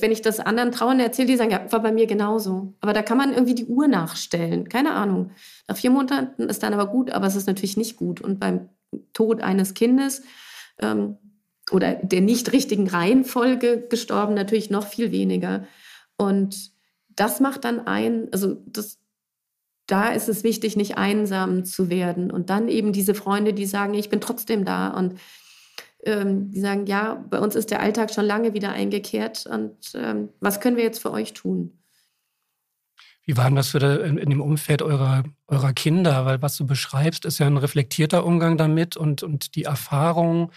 [0.00, 2.74] wenn ich das anderen Trauern erzähle, die sagen, ja, war bei mir genauso.
[2.82, 4.68] Aber da kann man irgendwie die Uhr nachstellen.
[4.68, 5.30] Keine Ahnung.
[5.66, 8.20] Nach vier Monaten ist dann aber gut, aber es ist natürlich nicht gut.
[8.20, 8.68] Und beim
[9.14, 10.20] Tod eines Kindes
[10.82, 11.16] ähm,
[11.70, 15.66] oder der nicht richtigen Reihenfolge gestorben natürlich noch viel weniger.
[16.18, 16.72] Und
[17.08, 18.98] das macht dann ein, also das,
[19.86, 22.30] da ist es wichtig, nicht einsam zu werden.
[22.30, 25.14] Und dann eben diese Freunde, die sagen, ich bin trotzdem da und
[26.06, 30.30] ähm, die sagen, ja, bei uns ist der Alltag schon lange wieder eingekehrt und ähm,
[30.40, 31.78] was können wir jetzt für euch tun?
[33.24, 36.24] Wie war denn das für in, in, dem Umfeld eurer, eurer Kinder?
[36.24, 40.52] Weil was du beschreibst, ist ja ein reflektierter Umgang damit und, und die Erfahrung,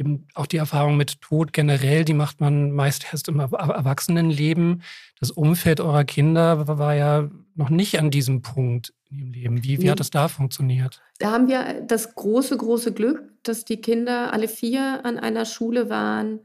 [0.00, 4.82] eben auch die Erfahrung mit Tod generell, die macht man meist erst im Erwachsenenleben.
[5.20, 9.64] Das Umfeld eurer Kinder war ja noch nicht an diesem Punkt in ihrem Leben.
[9.64, 9.90] Wie, wie nee.
[9.90, 11.02] hat es da funktioniert?
[11.18, 15.90] Da haben wir das große, große Glück, dass die Kinder alle vier an einer Schule
[15.90, 16.40] waren,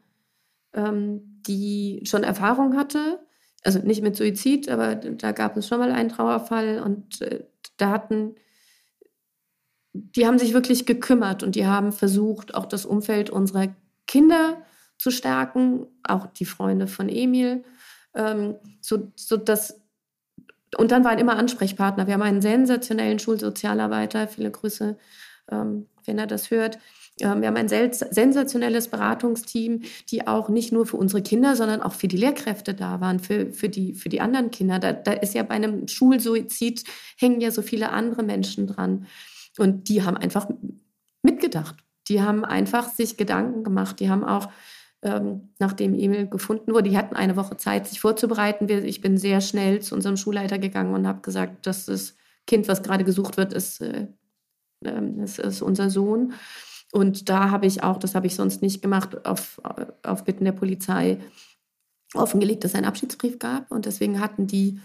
[0.73, 3.19] ähm, die schon Erfahrung hatte.
[3.63, 7.45] Also nicht mit Suizid, aber da gab es schon mal einen Trauerfall und äh,
[7.77, 8.35] da hatten,
[9.95, 13.67] die haben sich wirklich gekümmert und die haben versucht, auch das Umfeld unserer
[14.07, 14.61] Kinder
[14.97, 17.63] zu stärken, auch die Freunde von Emil,
[18.13, 19.79] ähm, so, so dass
[20.77, 22.05] und dann waren immer Ansprechpartner.
[22.07, 24.97] Wir haben einen sensationellen Schulsozialarbeiter, viele Grüße,
[25.49, 26.79] ähm, wenn er das hört,
[27.21, 31.93] Ähm, wir haben ein sensationelles Beratungsteam, die auch nicht nur für unsere Kinder, sondern auch
[31.93, 34.79] für die Lehrkräfte da waren, für, für, die, für die anderen Kinder.
[34.79, 36.83] Da, da ist ja bei einem Schulsuizid
[37.17, 39.07] hängen ja so viele andere Menschen dran.
[39.57, 40.49] Und die haben einfach
[41.21, 41.75] mitgedacht.
[42.07, 43.99] Die haben einfach sich Gedanken gemacht.
[43.99, 44.49] Die haben auch,
[45.01, 48.69] ähm, nachdem Emil gefunden wurde, die hatten eine Woche Zeit, sich vorzubereiten.
[48.69, 52.15] Ich bin sehr schnell zu unserem Schulleiter gegangen und habe gesagt, dass das
[52.47, 54.07] Kind, was gerade gesucht wird, ist, äh,
[55.23, 56.33] ist, ist unser Sohn.
[56.91, 59.59] Und da habe ich auch, das habe ich sonst nicht gemacht, auf,
[60.03, 61.19] auf Bitten der Polizei
[62.13, 63.71] offengelegt, dass es einen Abschiedsbrief gab.
[63.71, 64.79] Und deswegen hatten die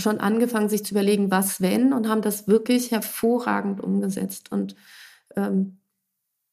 [0.00, 4.74] schon angefangen, sich zu überlegen, was wenn, und haben das wirklich hervorragend umgesetzt und
[5.36, 5.80] ähm,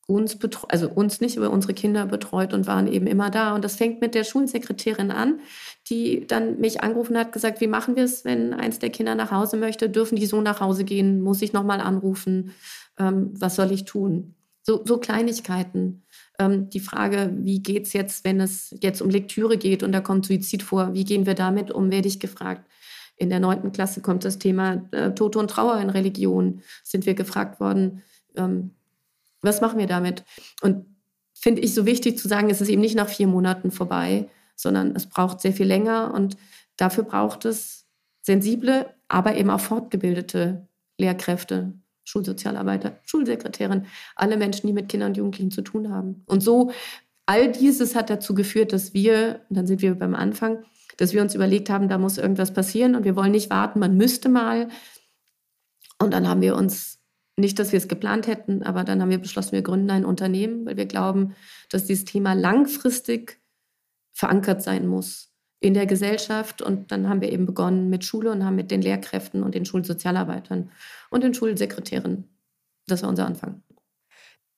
[0.08, 3.54] uns betreut, also uns nicht, aber unsere Kinder betreut und waren eben immer da.
[3.54, 5.42] Und das fängt mit der Schulsekretärin an,
[5.90, 9.32] die dann mich angerufen hat, gesagt, wie machen wir es, wenn eins der Kinder nach
[9.32, 9.90] Hause möchte?
[9.90, 11.22] Dürfen die so nach Hause gehen?
[11.22, 12.54] Muss ich nochmal anrufen?
[12.98, 14.34] Ähm, was soll ich tun?
[14.64, 16.04] So, so Kleinigkeiten.
[16.40, 20.00] Ähm, die Frage, wie geht es jetzt, wenn es jetzt um Lektüre geht und da
[20.00, 22.66] kommt Suizid vor, wie gehen wir damit um, werde ich gefragt.
[23.18, 27.16] In der neunten Klasse kommt das Thema äh, Tod und Trauer in Religion, sind wir
[27.16, 28.04] gefragt worden,
[28.36, 28.72] ähm,
[29.42, 30.24] was machen wir damit?
[30.62, 30.86] Und
[31.34, 34.96] finde ich so wichtig zu sagen, es ist eben nicht nach vier Monaten vorbei, sondern
[34.96, 36.38] es braucht sehr viel länger und
[36.78, 37.86] dafür braucht es
[38.22, 45.52] sensible, aber eben auch fortgebildete Lehrkräfte, Schulsozialarbeiter, Schulsekretärin, alle Menschen, die mit Kindern und Jugendlichen
[45.52, 46.24] zu tun haben.
[46.26, 46.72] Und so,
[47.26, 50.64] all dieses hat dazu geführt, dass wir, und dann sind wir beim Anfang,
[50.98, 53.96] dass wir uns überlegt haben, da muss irgendwas passieren und wir wollen nicht warten, man
[53.98, 54.68] müsste mal.
[56.00, 56.98] Und dann haben wir uns,
[57.40, 60.66] nicht, dass wir es geplant hätten, aber dann haben wir beschlossen, wir gründen ein Unternehmen,
[60.66, 61.36] weil wir glauben,
[61.70, 63.40] dass dieses Thema langfristig
[64.12, 66.64] verankert sein muss in der Gesellschaft.
[66.64, 69.66] Und dann haben wir eben begonnen mit Schule und haben mit den Lehrkräften und den
[69.66, 70.72] Schulsozialarbeitern
[71.12, 72.28] und den Schulsekretären.
[72.88, 73.62] Das war unser Anfang.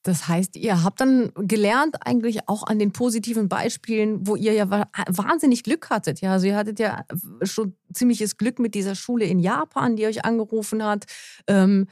[0.04, 4.70] Das heißt, ihr habt dann gelernt eigentlich auch an den positiven Beispielen, wo ihr ja
[4.70, 6.22] wahnsinnig Glück hattet.
[6.22, 7.06] Ja, also ihr hattet ja
[7.44, 11.06] schon ziemliches Glück mit dieser Schule in Japan, die euch angerufen hat.
[11.48, 11.88] Ähm,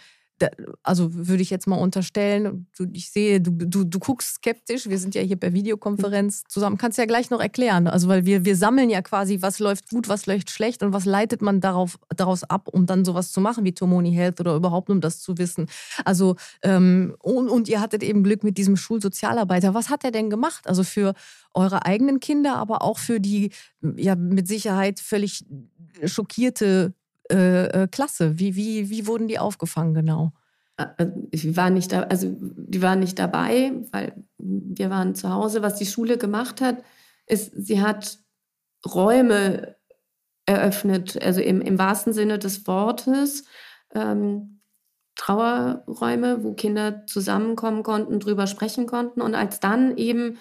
[0.84, 5.16] also würde ich jetzt mal unterstellen, ich sehe, du, du, du guckst skeptisch, wir sind
[5.16, 8.90] ja hier per Videokonferenz zusammen, kannst ja gleich noch erklären, also weil wir, wir sammeln
[8.90, 12.68] ja quasi, was läuft gut, was läuft schlecht und was leitet man darauf, daraus ab,
[12.72, 15.68] um dann sowas zu machen wie Tomoni Health oder überhaupt um das zu wissen.
[16.06, 19.74] Also ähm, und, und ihr hattet eben Glück mit diesem Schulsozialarbeiter.
[19.74, 20.68] Was hat er denn gemacht?
[20.68, 21.14] Also für
[21.54, 23.52] eure eigenen Kinder, aber auch für die
[23.96, 25.46] ja mit Sicherheit völlig
[26.04, 26.94] schockierte
[27.32, 28.40] äh, äh, Klasse?
[28.40, 30.32] Wie, wie, wie wurden die aufgefangen genau?
[31.32, 35.64] Ich war nicht da, also die waren nicht dabei, weil wir waren zu Hause.
[35.64, 36.84] Was die Schule gemacht hat,
[37.26, 38.20] ist, sie hat
[38.86, 39.76] Räume
[40.46, 43.46] eröffnet, also im, im wahrsten Sinne des Wortes.
[43.94, 44.58] Ähm,
[45.16, 49.22] Trauerräume, wo Kinder zusammenkommen konnten, drüber sprechen konnten.
[49.22, 50.38] Und als dann eben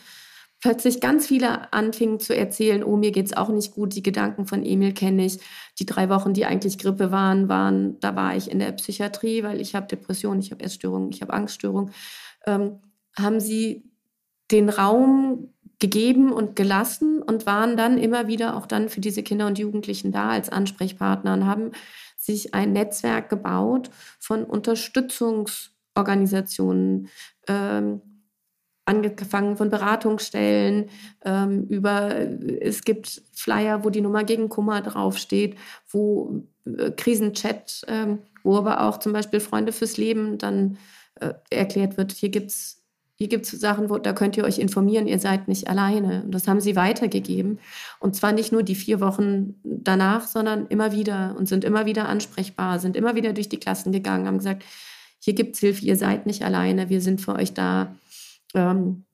[0.60, 4.64] plötzlich ganz viele anfingen zu erzählen, oh, mir geht's auch nicht gut, die Gedanken von
[4.64, 5.38] Emil kenne ich.
[5.78, 9.60] Die drei Wochen, die eigentlich Grippe waren, waren, da war ich in der Psychiatrie, weil
[9.60, 11.92] ich habe Depressionen, ich habe Essstörungen, ich habe Angststörungen.
[12.46, 12.80] Ähm,
[13.16, 13.90] haben sie
[14.50, 19.46] den Raum gegeben und gelassen und waren dann immer wieder auch dann für diese Kinder
[19.46, 21.72] und Jugendlichen da als Ansprechpartner und haben
[22.16, 27.08] sich ein Netzwerk gebaut von Unterstützungsorganisationen,
[27.46, 28.00] ähm,
[28.86, 30.88] angefangen von Beratungsstellen
[31.24, 32.14] ähm, über,
[32.60, 35.56] es gibt Flyer, wo die Nummer gegen Kummer draufsteht,
[35.90, 40.78] wo äh, Krisenchat, ähm, wo aber auch zum Beispiel Freunde fürs Leben dann
[41.20, 42.82] äh, erklärt wird, hier gibt's
[43.18, 46.22] hier gibt's Sachen, wo, da könnt ihr euch informieren, ihr seid nicht alleine.
[46.24, 47.58] Und das haben sie weitergegeben.
[47.98, 52.10] Und zwar nicht nur die vier Wochen danach, sondern immer wieder und sind immer wieder
[52.10, 54.64] ansprechbar, sind immer wieder durch die Klassen gegangen, haben gesagt,
[55.18, 57.96] hier gibt's Hilfe, ihr seid nicht alleine, wir sind für euch da
[58.56, 59.04] ähm,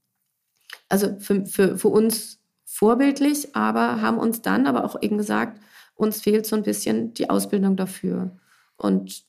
[0.89, 5.61] also für, für, für uns vorbildlich, aber haben uns dann aber auch eben gesagt,
[5.95, 8.37] uns fehlt so ein bisschen die Ausbildung dafür.
[8.77, 9.25] Und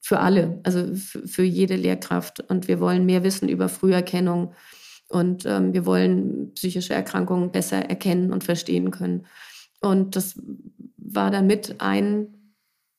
[0.00, 2.40] für alle, also für, jede Lehrkraft.
[2.48, 4.54] Und wir wollen mehr wissen über Früherkennung
[5.08, 9.26] und ähm, wir wollen psychische Erkrankungen besser erkennen und verstehen können.
[9.80, 10.40] Und das
[10.96, 12.54] war dann mit ein,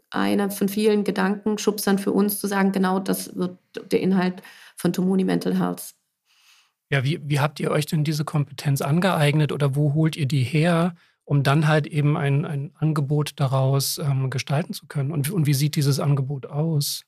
[0.10, 3.58] einer von vielen Gedankenschubsern für uns zu sagen, genau das wird
[3.92, 4.42] der Inhalt
[4.76, 5.96] von Tomoni Mental Health
[6.90, 10.44] ja, wie, wie habt ihr euch denn diese Kompetenz angeeignet oder wo holt ihr die
[10.44, 15.12] her, um dann halt eben ein, ein Angebot daraus ähm, gestalten zu können?
[15.12, 17.04] Und, und wie sieht dieses Angebot aus?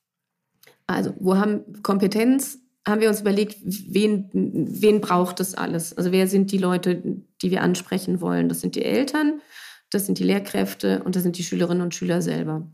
[0.86, 2.58] Also, wo haben Kompetenz?
[2.86, 5.96] Haben wir uns überlegt, wen, wen braucht das alles?
[5.96, 7.02] Also, wer sind die Leute,
[7.40, 8.48] die wir ansprechen wollen?
[8.48, 9.40] Das sind die Eltern,
[9.90, 12.66] das sind die Lehrkräfte und das sind die Schülerinnen und Schüler selber.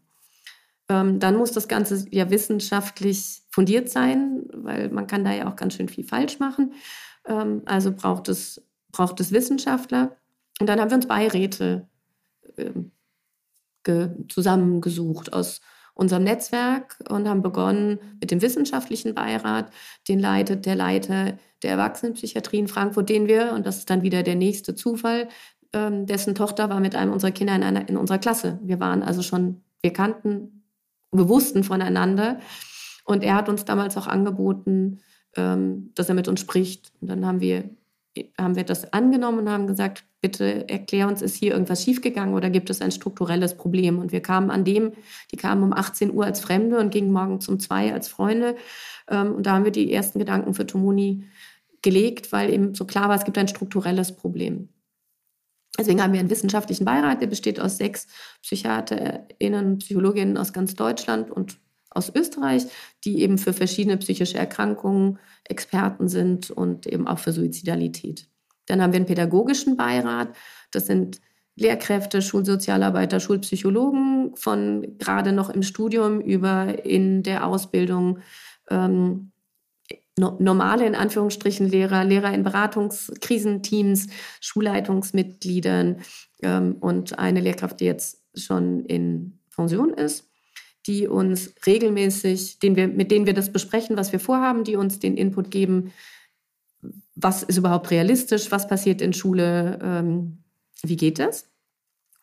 [0.90, 5.56] Ähm, dann muss das Ganze ja wissenschaftlich fundiert sein, weil man kann da ja auch
[5.56, 6.74] ganz schön viel falsch machen.
[7.26, 10.16] Ähm, also braucht es, braucht es Wissenschaftler.
[10.60, 11.88] Und dann haben wir uns Beiräte
[12.56, 12.92] ähm,
[14.28, 15.60] zusammengesucht aus
[15.94, 19.72] unserem Netzwerk und haben begonnen mit dem wissenschaftlichen Beirat,
[20.06, 24.22] den leitet der Leiter der Erwachsenenpsychiatrie in Frankfurt, den wir, und das ist dann wieder
[24.22, 25.26] der nächste Zufall,
[25.72, 28.60] ähm, dessen Tochter war mit einem unserer Kinder in, einer, in unserer Klasse.
[28.62, 30.62] Wir waren also schon, wir kannten,
[31.10, 32.38] wir wussten voneinander.
[33.08, 35.00] Und er hat uns damals auch angeboten,
[35.34, 36.92] ähm, dass er mit uns spricht.
[37.00, 37.70] Und dann haben wir,
[38.36, 42.50] haben wir das angenommen und haben gesagt, bitte erklär uns, ist hier irgendwas schiefgegangen oder
[42.50, 43.98] gibt es ein strukturelles Problem?
[43.98, 44.92] Und wir kamen an dem,
[45.32, 48.56] die kamen um 18 Uhr als Fremde und gingen morgen um zwei als Freunde.
[49.08, 51.24] Ähm, und da haben wir die ersten Gedanken für Tomoni
[51.80, 54.68] gelegt, weil eben so klar war, es gibt ein strukturelles Problem.
[55.78, 58.06] Deswegen haben wir einen wissenschaftlichen Beirat, der besteht aus sechs
[58.42, 61.58] PsychiaterInnen, Psychologinnen aus ganz Deutschland und
[61.90, 62.66] aus Österreich,
[63.04, 68.28] die eben für verschiedene psychische Erkrankungen Experten sind und eben auch für Suizidalität.
[68.66, 70.34] Dann haben wir einen pädagogischen Beirat.
[70.70, 71.20] Das sind
[71.56, 78.20] Lehrkräfte, Schulsozialarbeiter, Schulpsychologen von gerade noch im Studium über in der Ausbildung
[78.70, 79.32] ähm,
[80.18, 84.08] no normale in Anführungsstrichen Lehrer, Lehrer in Beratungskrisenteams,
[84.40, 86.00] Schulleitungsmitgliedern
[86.42, 90.27] ähm, und eine Lehrkraft, die jetzt schon in Pension ist,
[90.88, 94.98] die uns regelmäßig, den wir, mit denen wir das besprechen, was wir vorhaben, die uns
[94.98, 95.92] den Input geben,
[97.14, 100.38] was ist überhaupt realistisch, was passiert in Schule, ähm,
[100.82, 101.50] wie geht das?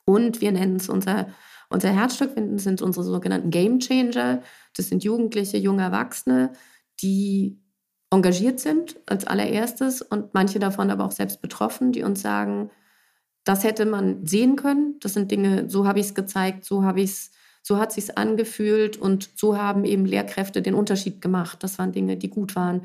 [0.05, 1.28] Und wir nennen es unser,
[1.70, 4.41] unser Herzstück, sind unsere sogenannten Game Changer.
[4.76, 6.53] Das sind Jugendliche, junge Erwachsene,
[7.01, 7.59] die
[8.11, 12.70] engagiert sind als allererstes und manche davon aber auch selbst betroffen, die uns sagen,
[13.43, 14.97] das hätte man sehen können.
[15.01, 17.32] Das sind Dinge, so habe ich es gezeigt, so habe ich es,
[17.68, 21.63] so hat sich's angefühlt und so haben eben Lehrkräfte den Unterschied gemacht.
[21.63, 22.84] Das waren Dinge, die gut waren.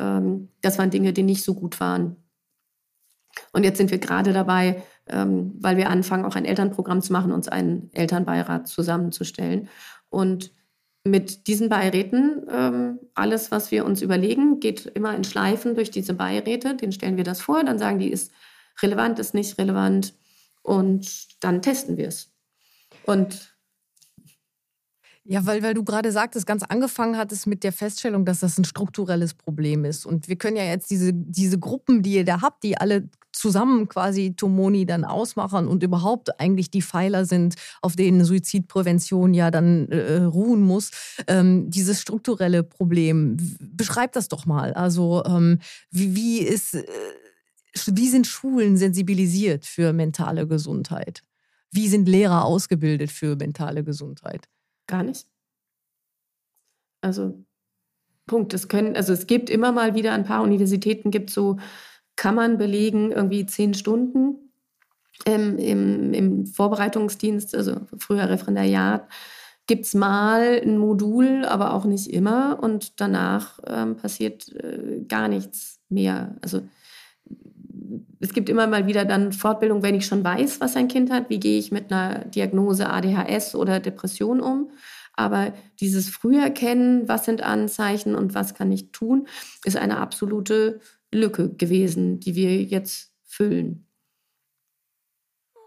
[0.00, 2.16] Ähm, das waren Dinge, die nicht so gut waren.
[3.52, 7.30] Und jetzt sind wir gerade dabei, ähm, weil wir anfangen, auch ein Elternprogramm zu machen,
[7.30, 9.68] uns einen Elternbeirat zusammenzustellen.
[10.08, 10.50] Und
[11.04, 16.14] mit diesen Beiräten, ähm, alles, was wir uns überlegen, geht immer in Schleifen durch diese
[16.14, 16.74] Beiräte.
[16.74, 18.32] Den stellen wir das vor, dann sagen die, ist
[18.82, 20.14] relevant, ist nicht relevant.
[20.62, 22.32] Und dann testen wir es.
[23.04, 23.55] Und
[25.28, 28.58] ja, weil, weil du gerade sagtest, ganz angefangen hat es mit der Feststellung, dass das
[28.58, 30.06] ein strukturelles Problem ist.
[30.06, 33.88] Und wir können ja jetzt diese, diese Gruppen, die ihr da habt, die alle zusammen
[33.88, 39.88] quasi Tomoni dann ausmachen und überhaupt eigentlich die Pfeiler sind, auf denen Suizidprävention ja dann
[39.88, 40.90] äh, ruhen muss.
[41.26, 44.72] Ähm, dieses strukturelle Problem, beschreib das doch mal.
[44.74, 45.58] Also ähm,
[45.90, 46.84] wie, wie, ist, äh,
[47.86, 51.22] wie sind Schulen sensibilisiert für mentale Gesundheit?
[51.72, 54.48] Wie sind Lehrer ausgebildet für mentale Gesundheit?
[54.86, 55.26] Gar nicht.
[57.00, 57.44] Also,
[58.26, 58.52] Punkt.
[58.54, 61.58] Es können, also es gibt immer mal wieder ein paar Universitäten, gibt so,
[62.16, 64.50] kann man belegen, irgendwie zehn Stunden
[65.24, 69.08] ähm, im, im Vorbereitungsdienst, also früher Referendariat,
[69.66, 72.58] gibt es mal ein Modul, aber auch nicht immer.
[72.62, 76.36] Und danach ähm, passiert äh, gar nichts mehr.
[76.42, 76.62] Also
[78.20, 81.30] es gibt immer mal wieder dann Fortbildung, wenn ich schon weiß, was ein Kind hat,
[81.30, 84.70] wie gehe ich mit einer Diagnose ADHS oder Depression um.
[85.14, 89.26] Aber dieses Früherkennen, was sind Anzeichen und was kann ich tun,
[89.64, 90.80] ist eine absolute
[91.12, 93.86] Lücke gewesen, die wir jetzt füllen.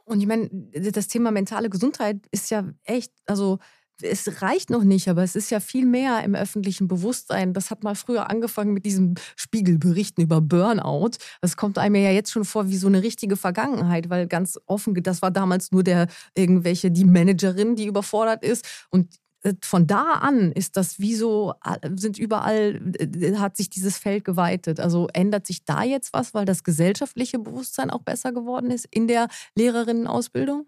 [0.05, 3.59] Und ich meine, das Thema mentale Gesundheit ist ja echt, also
[4.01, 7.53] es reicht noch nicht, aber es ist ja viel mehr im öffentlichen Bewusstsein.
[7.53, 11.11] Das hat mal früher angefangen mit diesem Spiegelberichten über Burnout.
[11.41, 14.93] Das kommt einem ja jetzt schon vor wie so eine richtige Vergangenheit, weil ganz offen,
[15.03, 18.87] das war damals nur der irgendwelche, die Managerin, die überfordert ist.
[18.89, 21.53] Und äh, von da an ist das wie so,
[21.95, 24.79] sind überall, äh, hat sich dieses Feld geweitet.
[24.79, 29.07] Also ändert sich da jetzt was, weil das gesellschaftliche Bewusstsein auch besser geworden ist in
[29.07, 30.65] der Lehrerinnenausbildung?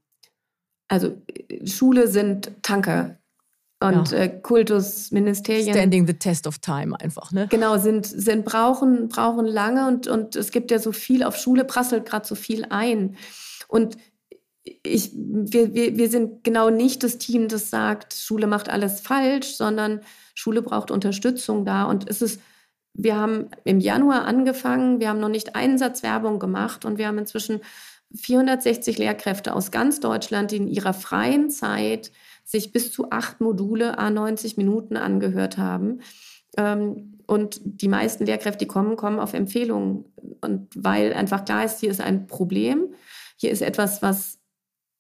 [0.87, 3.17] Also äh, Schule sind Tanker
[3.81, 4.17] und ja.
[4.17, 5.73] äh, Kultusministerien.
[5.73, 7.47] Standing the test of time einfach, ne?
[7.49, 11.65] Genau, sind, sind brauchen, brauchen lange und, und es gibt ja so viel, auf Schule
[11.65, 13.15] prasselt gerade so viel ein.
[13.67, 13.97] Und
[14.83, 19.55] ich, wir, wir, wir sind genau nicht das Team, das sagt, Schule macht alles falsch,
[19.55, 20.01] sondern
[20.35, 21.85] Schule braucht Unterstützung da.
[21.85, 22.39] Und es ist,
[22.93, 27.07] wir haben im Januar angefangen, wir haben noch nicht einen Satz Werbung gemacht und wir
[27.07, 27.61] haben inzwischen
[28.13, 32.11] 460 Lehrkräfte aus ganz Deutschland, die in ihrer freien Zeit
[32.51, 36.01] sich bis zu acht Module a 90 Minuten angehört haben.
[36.57, 40.03] Ähm, und die meisten Lehrkräfte, die kommen, kommen auf Empfehlungen.
[40.41, 42.93] Und weil einfach klar ist, hier ist ein Problem,
[43.37, 44.39] hier ist etwas, was,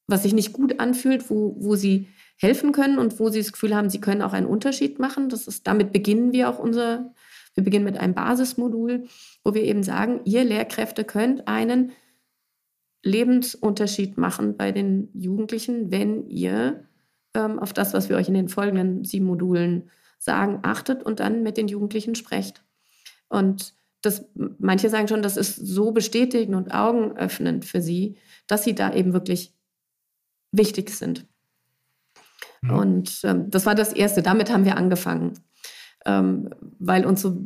[0.07, 3.75] was sich nicht gut anfühlt, wo, wo sie helfen können und wo sie das Gefühl
[3.75, 5.27] haben, sie können auch einen Unterschied machen.
[5.27, 7.13] Das ist, damit beginnen wir auch unser,
[7.53, 9.07] wir beginnen mit einem Basismodul,
[9.43, 11.91] wo wir eben sagen, ihr Lehrkräfte könnt einen
[13.03, 16.87] Lebensunterschied machen bei den Jugendlichen, wenn ihr
[17.33, 21.43] ähm, auf das, was wir euch in den folgenden sieben Modulen sagen, achtet und dann
[21.43, 22.63] mit den Jugendlichen sprecht.
[23.27, 28.17] Und das, manche sagen schon, das ist so bestätigend und augenöffnend für sie,
[28.47, 29.53] dass sie da eben wirklich
[30.51, 31.25] wichtig sind.
[32.63, 32.75] Ja.
[32.75, 34.21] Und ähm, das war das Erste.
[34.21, 35.39] Damit haben wir angefangen,
[36.05, 37.37] ähm, weil uns so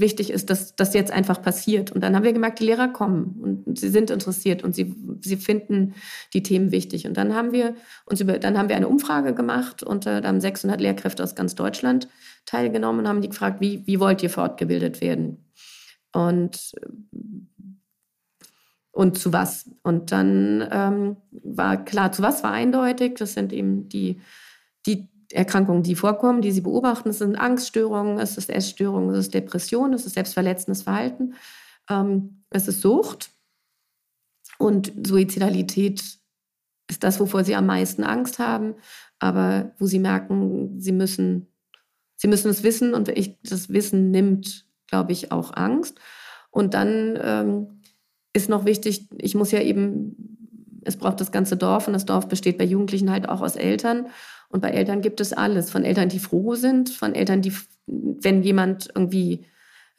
[0.00, 1.92] wichtig ist, dass das jetzt einfach passiert.
[1.92, 5.36] Und dann haben wir gemerkt, die Lehrer kommen und sie sind interessiert und sie, sie
[5.36, 5.94] finden
[6.34, 7.06] die Themen wichtig.
[7.06, 7.74] Und dann haben wir
[8.06, 11.34] uns über, dann haben wir eine Umfrage gemacht und äh, da haben 600 Lehrkräfte aus
[11.34, 12.08] ganz Deutschland
[12.46, 15.44] teilgenommen und haben die gefragt, wie, wie wollt ihr fortgebildet werden?
[16.12, 16.72] Und
[18.98, 19.70] und zu was.
[19.84, 23.14] Und dann ähm, war klar, zu was war eindeutig.
[23.14, 24.20] Das sind eben die,
[24.86, 27.12] die Erkrankungen, die vorkommen, die Sie beobachten.
[27.12, 31.34] Sind Angststörungen, es ist Essstörungen, es ist Depression, es ist selbstverletzendes Verhalten,
[31.90, 33.30] ähm, es ist Sucht.
[34.58, 36.02] Und Suizidalität
[36.88, 38.74] ist das, wovor Sie am meisten Angst haben,
[39.18, 41.46] aber wo Sie merken, Sie müssen,
[42.16, 46.00] Sie müssen es wissen und ich, das Wissen nimmt, glaube ich, auch Angst.
[46.50, 47.82] Und dann ähm,
[48.32, 52.28] ist noch wichtig, ich muss ja eben, es braucht das ganze Dorf und das Dorf
[52.28, 54.06] besteht bei Jugendlichen halt auch aus Eltern.
[54.48, 55.70] Und bei Eltern gibt es alles.
[55.70, 57.52] Von Eltern, die froh sind, von Eltern, die,
[57.86, 59.46] wenn jemand irgendwie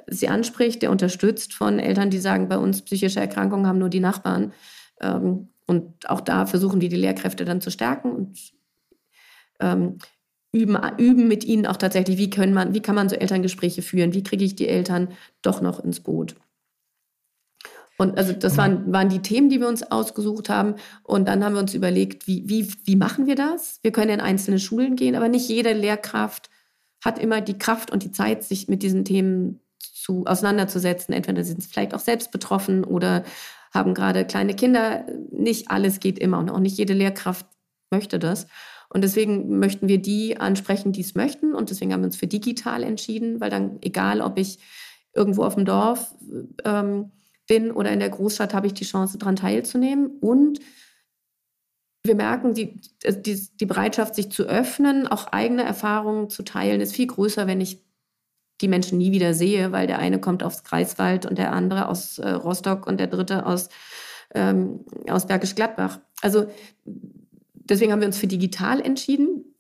[0.08, 4.00] sie anspricht, der unterstützt, von Eltern, die sagen, bei uns psychische Erkrankungen haben nur die
[4.00, 4.54] Nachbarn.
[5.02, 8.40] Ähm, und auch da versuchen wir die Lehrkräfte dann zu stärken und
[9.60, 9.98] ähm,
[10.52, 14.14] üben, üben mit ihnen auch tatsächlich, wie, können man, wie kann man so Elterngespräche führen,
[14.14, 15.10] wie kriege ich die Eltern
[15.44, 16.36] doch noch ins Boot.
[18.00, 20.76] Und also das waren, waren die Themen, die wir uns ausgesucht haben.
[21.04, 23.80] Und dann haben wir uns überlegt, wie, wie, wie machen wir das?
[23.82, 26.50] Wir können in einzelne Schulen gehen, aber nicht jede Lehrkraft
[27.04, 31.14] hat immer die Kraft und die Zeit, sich mit diesen Themen zu, auseinanderzusetzen.
[31.14, 33.26] Entweder sind sie vielleicht auch selbst betroffen oder
[33.74, 35.06] haben gerade kleine Kinder.
[35.30, 37.48] Nicht alles geht immer und auch nicht jede Lehrkraft
[37.92, 38.48] möchte das.
[38.88, 41.54] Und deswegen möchten wir die ansprechen, die es möchten.
[41.54, 44.60] Und deswegen haben wir uns für digital entschieden, weil dann, egal ob ich
[45.14, 46.16] irgendwo auf dem Dorf
[46.64, 47.12] ähm,
[47.50, 50.08] bin oder in der Großstadt, habe ich die Chance, daran teilzunehmen.
[50.22, 50.60] Und
[52.04, 56.96] wir merken, die, die, die Bereitschaft, sich zu öffnen, auch eigene Erfahrungen zu teilen, ist
[56.96, 57.84] viel größer, wenn ich
[58.62, 62.20] die Menschen nie wieder sehe, weil der eine kommt aus Greifswald und der andere aus
[62.20, 63.70] äh, Rostock und der dritte aus,
[64.34, 66.00] ähm, aus Bergisch Gladbach.
[66.22, 66.48] Also
[66.86, 69.56] deswegen haben wir uns für digital entschieden.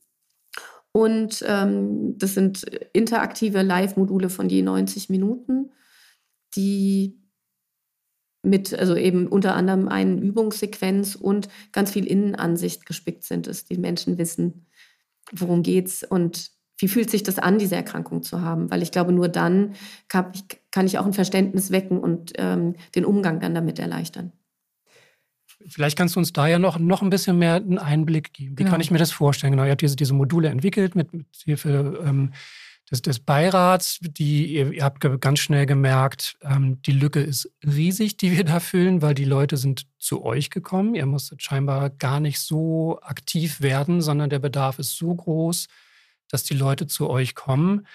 [0.91, 2.63] Und ähm, das sind
[2.93, 5.71] interaktive Live-Module von je 90 Minuten,
[6.55, 7.18] die
[8.41, 13.77] mit, also eben unter anderem eine Übungssequenz und ganz viel Innenansicht gespickt sind, dass die
[13.77, 14.65] Menschen wissen,
[15.31, 18.71] worum geht's und wie fühlt sich das an, diese Erkrankung zu haben?
[18.71, 19.75] Weil ich glaube, nur dann
[20.07, 24.31] kann ich, kann ich auch ein Verständnis wecken und ähm, den Umgang dann damit erleichtern.
[25.67, 28.57] Vielleicht kannst du uns da ja noch, noch ein bisschen mehr einen Einblick geben.
[28.57, 28.69] Wie ja.
[28.69, 29.51] kann ich mir das vorstellen?
[29.51, 32.31] Genau, ihr habt diese, diese Module entwickelt mit, mit Hilfe ähm,
[32.91, 38.35] des, des Beirats, die, ihr, habt ganz schnell gemerkt, ähm, die Lücke ist riesig, die
[38.35, 40.95] wir da füllen, weil die Leute sind zu euch gekommen.
[40.95, 45.67] Ihr musstet scheinbar gar nicht so aktiv werden, sondern der Bedarf ist so groß,
[46.29, 47.85] dass die Leute zu euch kommen.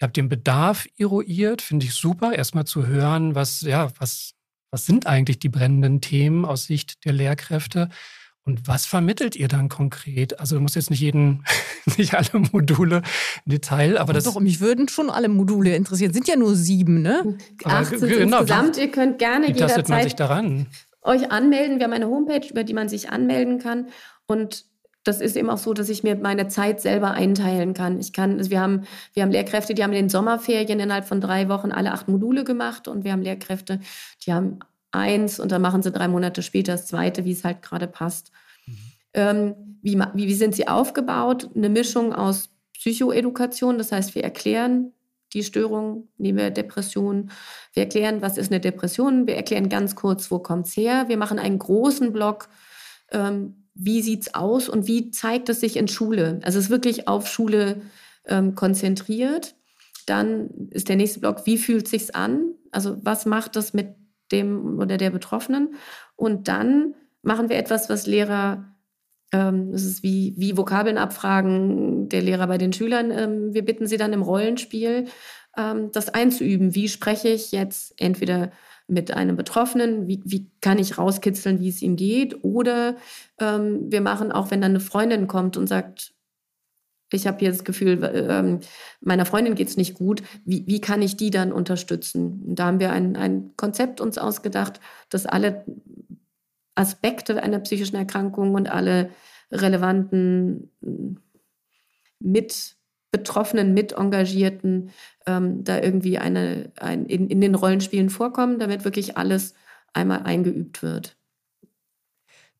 [0.00, 4.34] Ihr habt den Bedarf eruiert, finde ich super, erstmal zu hören, was, ja, was,
[4.70, 7.88] was sind eigentlich die brennenden Themen aus Sicht der Lehrkräfte.
[8.44, 10.40] Und was vermittelt ihr dann konkret?
[10.40, 11.44] Also du musst jetzt nicht jeden,
[11.96, 13.02] nicht alle Module
[13.44, 14.24] im Detail, aber das.
[14.24, 16.12] Doch, mich würden schon alle Module interessieren.
[16.12, 17.36] Sind ja nur sieben, ne?
[17.64, 18.76] 18 genau, insgesamt.
[18.78, 20.66] Ihr könnt gerne wie jederzeit man sich daran?
[21.02, 21.78] euch anmelden.
[21.78, 23.88] Wir haben eine Homepage, über die man sich anmelden kann.
[24.26, 24.64] Und
[25.04, 27.98] das ist eben auch so, dass ich mir meine Zeit selber einteilen kann.
[27.98, 28.82] Ich kann, also wir haben,
[29.14, 32.44] wir haben Lehrkräfte, die haben in den Sommerferien innerhalb von drei Wochen alle acht Module
[32.44, 33.80] gemacht und wir haben Lehrkräfte,
[34.24, 34.60] die haben
[34.92, 38.30] eins und dann machen sie drei Monate später das zweite, wie es halt gerade passt.
[38.66, 38.74] Mhm.
[39.14, 41.50] Ähm, wie, wie, sind sie aufgebaut?
[41.54, 44.92] Eine Mischung aus Psychoedukation, das heißt, wir erklären
[45.32, 47.30] die Störung, nehmen wir Depression.
[47.72, 49.26] Wir erklären, was ist eine Depression.
[49.26, 51.04] Wir erklären ganz kurz, wo kommt es her.
[51.08, 52.48] Wir machen einen großen Block,
[53.10, 56.40] ähm, wie es aus und wie zeigt es sich in Schule.
[56.42, 57.80] Also es ist wirklich auf Schule
[58.26, 59.54] ähm, konzentriert.
[60.06, 62.50] Dann ist der nächste Block, wie fühlt sich's an?
[62.70, 63.94] Also was macht das mit
[64.32, 65.74] dem oder der Betroffenen.
[66.16, 68.64] Und dann machen wir etwas, was Lehrer,
[69.32, 73.10] ähm, das ist wie, wie Vokabeln abfragen der Lehrer bei den Schülern.
[73.10, 75.06] Ähm, wir bitten sie dann im Rollenspiel,
[75.56, 76.74] ähm, das einzuüben.
[76.74, 78.50] Wie spreche ich jetzt entweder
[78.92, 82.44] mit einem Betroffenen, wie, wie kann ich rauskitzeln, wie es ihm geht.
[82.44, 82.96] Oder
[83.40, 86.12] ähm, wir machen auch, wenn dann eine Freundin kommt und sagt,
[87.12, 88.60] ich habe hier das Gefühl, ähm,
[89.00, 92.42] meiner Freundin geht es nicht gut, wie, wie kann ich die dann unterstützen?
[92.46, 95.64] Und da haben wir ein, ein Konzept uns ausgedacht, das alle
[96.74, 99.10] Aspekte einer psychischen Erkrankung und alle
[99.50, 100.70] relevanten
[102.18, 102.76] mit
[103.10, 104.90] Betroffenen, mit Engagierten
[105.26, 109.54] ähm, da irgendwie eine, ein, in, in den Rollenspielen vorkommen, damit wirklich alles
[109.92, 111.16] einmal eingeübt wird.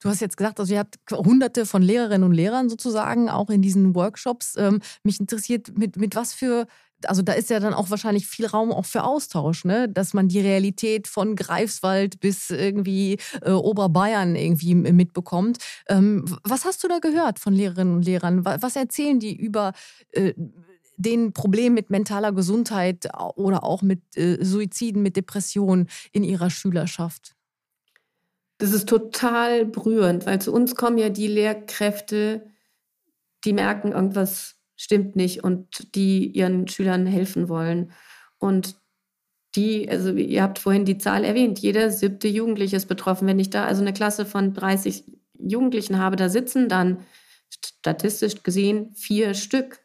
[0.03, 3.63] Du hast jetzt gesagt, also ihr habt hunderte von Lehrerinnen und Lehrern sozusagen auch in
[3.63, 4.57] diesen Workshops.
[4.59, 6.67] Ähm, mich interessiert, mit, mit was für,
[7.05, 9.89] also da ist ja dann auch wahrscheinlich viel Raum auch für Austausch, ne?
[9.89, 15.59] dass man die Realität von Greifswald bis irgendwie äh, Oberbayern irgendwie mitbekommt.
[15.89, 18.45] Ähm, was hast du da gehört von Lehrerinnen und Lehrern?
[18.45, 19.73] Was erzählen die über
[20.11, 20.35] äh,
[20.97, 27.37] den Problem mit mentaler Gesundheit oder auch mit äh, Suiziden, mit Depressionen in ihrer Schülerschaft?
[28.63, 32.47] Das ist total berührend, weil zu uns kommen ja die Lehrkräfte,
[33.45, 37.91] die merken, irgendwas stimmt nicht und die ihren Schülern helfen wollen.
[38.39, 38.77] Und
[39.57, 43.27] die, also ihr habt vorhin die Zahl erwähnt, jeder siebte Jugendliche ist betroffen.
[43.27, 45.11] Wenn ich da also eine Klasse von 30
[45.41, 47.05] Jugendlichen habe, da sitzen dann
[47.51, 49.81] statistisch gesehen vier Stück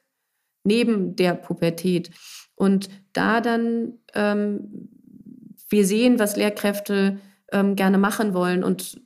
[0.64, 2.12] neben der Pubertät.
[2.54, 4.92] Und da dann, ähm,
[5.68, 7.18] wir sehen, was Lehrkräfte
[7.52, 9.02] ähm, gerne machen wollen und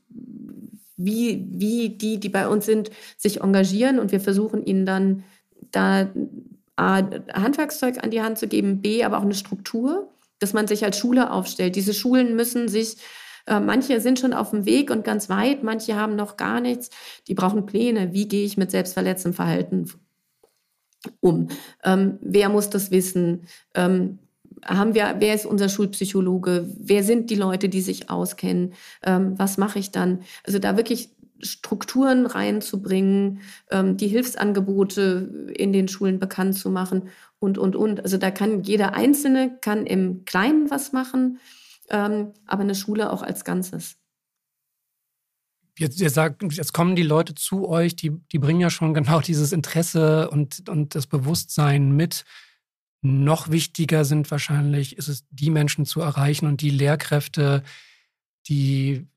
[0.97, 5.23] wie, wie die, die bei uns sind, sich engagieren und wir versuchen ihnen dann
[5.71, 6.09] da
[6.75, 7.01] A,
[7.33, 10.97] Handwerkszeug an die Hand zu geben, B, aber auch eine Struktur, dass man sich als
[10.97, 11.75] Schule aufstellt.
[11.75, 12.97] Diese Schulen müssen sich
[13.45, 16.89] äh, Manche sind schon auf dem Weg und ganz weit, manche haben noch gar nichts.
[17.27, 18.13] Die brauchen Pläne.
[18.13, 19.91] Wie gehe ich mit selbstverletzendem Verhalten
[21.19, 21.47] um?
[21.83, 23.47] Ähm, wer muss das wissen?
[23.75, 24.19] Ähm,
[24.65, 26.69] haben wir, wer ist unser Schulpsychologe?
[26.77, 28.73] Wer sind die Leute, die sich auskennen?
[29.03, 30.21] Ähm, was mache ich dann?
[30.43, 31.09] Also da wirklich
[31.43, 33.41] Strukturen reinzubringen,
[33.71, 37.09] ähm, die Hilfsangebote in den Schulen bekannt zu machen
[37.39, 38.03] und, und, und.
[38.03, 41.39] Also da kann jeder Einzelne, kann im Kleinen was machen,
[41.89, 43.97] ähm, aber eine Schule auch als Ganzes.
[45.77, 49.19] Jetzt, ihr sagt, jetzt kommen die Leute zu euch, die, die bringen ja schon genau
[49.19, 52.23] dieses Interesse und, und das Bewusstsein mit.
[53.01, 57.63] Noch wichtiger sind wahrscheinlich, ist es, die Menschen zu erreichen und die Lehrkräfte,
[58.47, 59.07] die,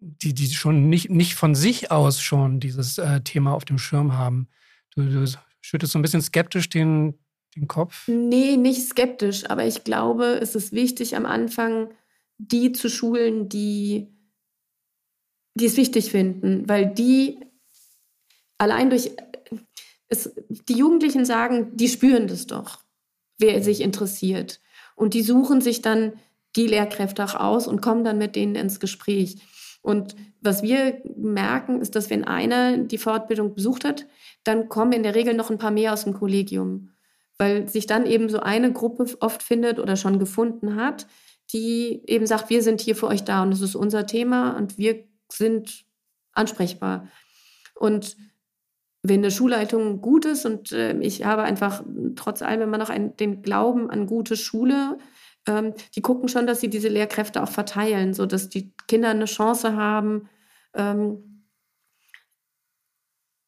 [0.00, 4.14] die, die schon nicht, nicht von sich aus schon dieses äh, Thema auf dem Schirm
[4.14, 4.48] haben.
[4.94, 7.14] Du, du schüttest so ein bisschen skeptisch den,
[7.54, 8.08] den Kopf.
[8.08, 11.90] Nee, nicht skeptisch, aber ich glaube, es ist wichtig am Anfang,
[12.38, 14.08] die zu schulen, die,
[15.54, 17.38] die es wichtig finden, weil die
[18.58, 19.10] allein durch
[20.08, 22.80] es, die Jugendlichen sagen, die spüren das doch,
[23.38, 24.60] wer sich interessiert.
[24.94, 26.14] Und die suchen sich dann
[26.54, 29.36] die Lehrkräfte auch aus und kommen dann mit denen ins Gespräch.
[29.82, 34.06] Und was wir merken, ist, dass wenn einer die Fortbildung besucht hat,
[34.42, 36.90] dann kommen in der Regel noch ein paar mehr aus dem Kollegium,
[37.38, 41.06] weil sich dann eben so eine Gruppe oft findet oder schon gefunden hat,
[41.52, 44.78] die eben sagt, wir sind hier für euch da und das ist unser Thema und
[44.78, 45.84] wir sind
[46.32, 47.08] ansprechbar.
[47.74, 48.16] Und
[49.08, 51.82] wenn eine Schulleitung gut ist und äh, ich habe einfach
[52.14, 54.98] trotz allem immer noch ein, den Glauben an gute Schule,
[55.46, 59.76] ähm, die gucken schon, dass sie diese Lehrkräfte auch verteilen, sodass die Kinder eine Chance
[59.76, 60.28] haben,
[60.74, 61.44] ähm,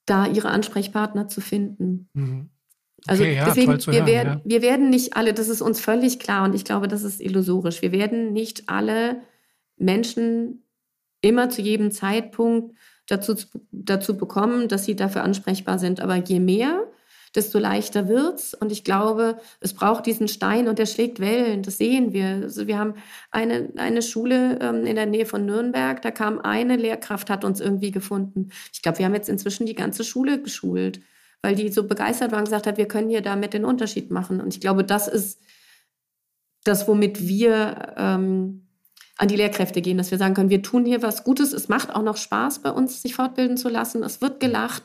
[0.07, 2.09] da ihre Ansprechpartner zu finden.
[2.15, 2.51] Mhm.
[3.07, 4.41] Also okay, ja, deswegen, wir, hören, werden, ja.
[4.45, 7.81] wir werden nicht alle, das ist uns völlig klar und ich glaube, das ist illusorisch,
[7.81, 9.23] wir werden nicht alle
[9.77, 10.65] Menschen
[11.21, 12.77] immer zu jedem Zeitpunkt
[13.09, 13.35] dazu,
[13.73, 16.01] dazu bekommen, dass sie dafür ansprechbar sind.
[16.01, 16.85] Aber je mehr,
[17.35, 18.55] desto leichter wird's.
[18.55, 21.63] Und ich glaube, es braucht diesen Stein und der schlägt Wellen.
[21.63, 22.41] Das sehen wir.
[22.43, 22.95] Also wir haben
[23.31, 26.01] eine, eine Schule ähm, in der Nähe von Nürnberg.
[26.03, 28.51] Da kam eine Lehrkraft, hat uns irgendwie gefunden.
[28.73, 31.01] Ich glaube, wir haben jetzt inzwischen die ganze Schule geschult,
[31.43, 34.41] weil die so begeistert waren und gesagt hat, wir können hier damit den Unterschied machen.
[34.41, 35.41] Und ich glaube, das ist
[36.65, 38.68] das, womit wir ähm,
[39.19, 41.53] an die Lehrkräfte gehen, dass wir sagen können, wir tun hier was Gutes.
[41.53, 44.03] Es macht auch noch Spaß bei uns, sich fortbilden zu lassen.
[44.05, 44.85] Es wird gelacht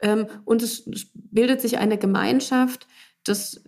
[0.00, 2.86] ähm, und es bildet sich eine Gemeinschaft,
[3.24, 3.62] dass,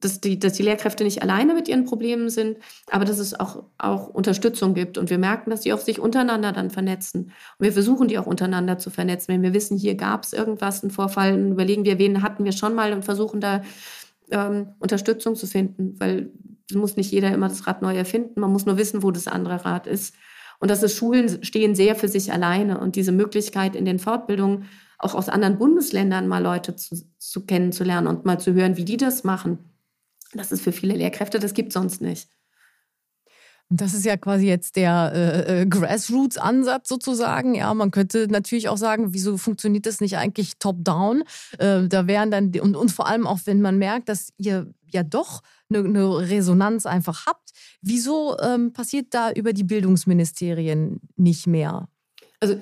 [0.00, 2.58] dass, die, dass die Lehrkräfte nicht alleine mit ihren Problemen sind,
[2.90, 4.98] aber dass es auch, auch Unterstützung gibt.
[4.98, 7.26] Und wir merken, dass die auch sich untereinander dann vernetzen.
[7.58, 9.32] Und wir versuchen, die auch untereinander zu vernetzen.
[9.32, 12.52] Wenn wir wissen, hier gab es irgendwas, einen Vorfall, dann überlegen wir, wen hatten wir
[12.52, 13.62] schon mal und versuchen da
[14.32, 16.30] ähm, Unterstützung zu finden, weil
[16.72, 18.40] muss nicht jeder immer das Rad neu erfinden.
[18.40, 20.14] Man muss nur wissen, wo das andere Rad ist.
[20.60, 22.78] Und dass es Schulen stehen sehr für sich alleine.
[22.78, 24.66] Und diese Möglichkeit in den Fortbildungen
[24.98, 28.96] auch aus anderen Bundesländern mal Leute zu, zu kennenzulernen und mal zu hören, wie die
[28.96, 29.58] das machen,
[30.32, 32.28] das ist für viele Lehrkräfte, das gibt sonst nicht.
[33.70, 37.54] Das ist ja quasi jetzt der äh, äh, Grassroots-Ansatz sozusagen.
[37.54, 41.24] Ja, man könnte natürlich auch sagen, wieso funktioniert das nicht eigentlich top-down?
[41.58, 45.02] Äh, da wären dann, und, und vor allem auch, wenn man merkt, dass ihr ja
[45.02, 45.42] doch
[45.74, 47.50] eine, eine Resonanz einfach habt,
[47.82, 51.88] wieso ähm, passiert da über die Bildungsministerien nicht mehr?
[52.44, 52.60] Also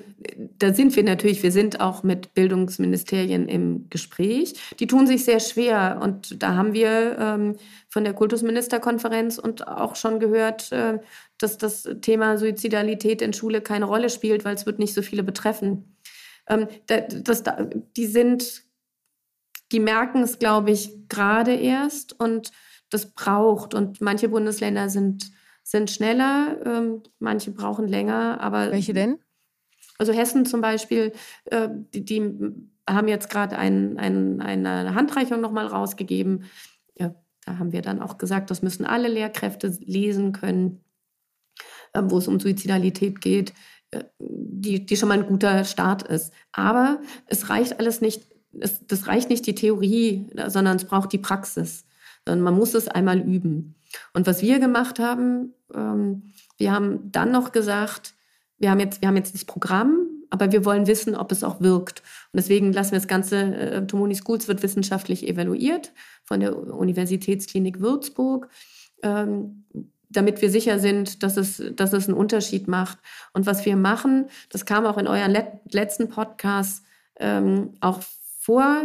[0.59, 4.53] da sind wir natürlich, wir sind auch mit Bildungsministerien im Gespräch.
[4.79, 7.57] Die tun sich sehr schwer und da haben wir ähm,
[7.89, 10.99] von der Kultusministerkonferenz und auch schon gehört, äh,
[11.37, 15.21] dass das Thema Suizidalität in Schule keine Rolle spielt, weil es wird nicht so viele
[15.21, 15.97] betreffen.
[16.47, 17.43] Ähm, das, das,
[17.97, 18.63] die sind,
[19.73, 22.51] die merken es, glaube ich, gerade erst und
[22.93, 25.31] das braucht und manche Bundesländer sind
[25.63, 29.19] sind schneller, ähm, manche brauchen länger, aber welche denn?
[29.97, 31.13] Also Hessen zum Beispiel,
[31.45, 32.21] äh, die, die,
[32.87, 36.43] haben jetzt gerade ein, ein, eine Handreichung nochmal rausgegeben.
[36.97, 37.15] Ja,
[37.45, 40.83] da haben wir dann auch gesagt, das müssen alle Lehrkräfte lesen können,
[41.93, 43.53] äh, wo es um Suizidalität geht,
[43.91, 46.33] äh, die, die schon mal ein guter Start ist.
[46.51, 48.27] Aber es reicht alles nicht,
[48.59, 51.85] es, das reicht nicht die Theorie, sondern es braucht die Praxis.
[52.27, 53.75] Man muss es einmal üben.
[54.13, 58.15] Und was wir gemacht haben, ähm, wir haben dann noch gesagt,
[58.57, 61.61] wir haben jetzt, wir haben jetzt das Programm, aber wir wollen wissen, ob es auch
[61.61, 61.99] wirkt.
[62.31, 65.91] Und deswegen lassen wir das Ganze, äh, Tomoni Schools wird wissenschaftlich evaluiert
[66.23, 68.49] von der Universitätsklinik Würzburg,
[69.03, 69.65] ähm,
[70.09, 72.97] damit wir sicher sind, dass es, dass es einen Unterschied macht.
[73.33, 76.83] Und was wir machen, das kam auch in euren let letzten Podcast
[77.19, 77.99] ähm, auch
[78.39, 78.81] vor,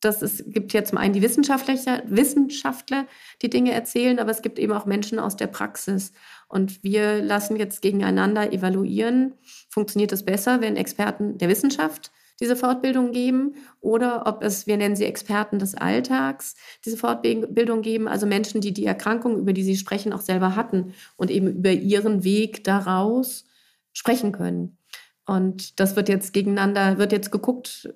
[0.00, 1.74] dass es gibt ja zum einen die Wissenschaftler,
[2.06, 3.06] Wissenschaftler,
[3.42, 6.12] die Dinge erzählen, aber es gibt eben auch Menschen aus der Praxis.
[6.48, 9.34] Und wir lassen jetzt gegeneinander evaluieren,
[9.68, 14.96] funktioniert es besser, wenn Experten der Wissenschaft diese Fortbildung geben oder ob es, wir nennen
[14.96, 19.76] sie Experten des Alltags, diese Fortbildung geben, also Menschen, die die Erkrankung, über die sie
[19.76, 23.44] sprechen, auch selber hatten und eben über ihren Weg daraus
[23.92, 24.78] sprechen können.
[25.26, 27.92] Und das wird jetzt gegeneinander, wird jetzt geguckt,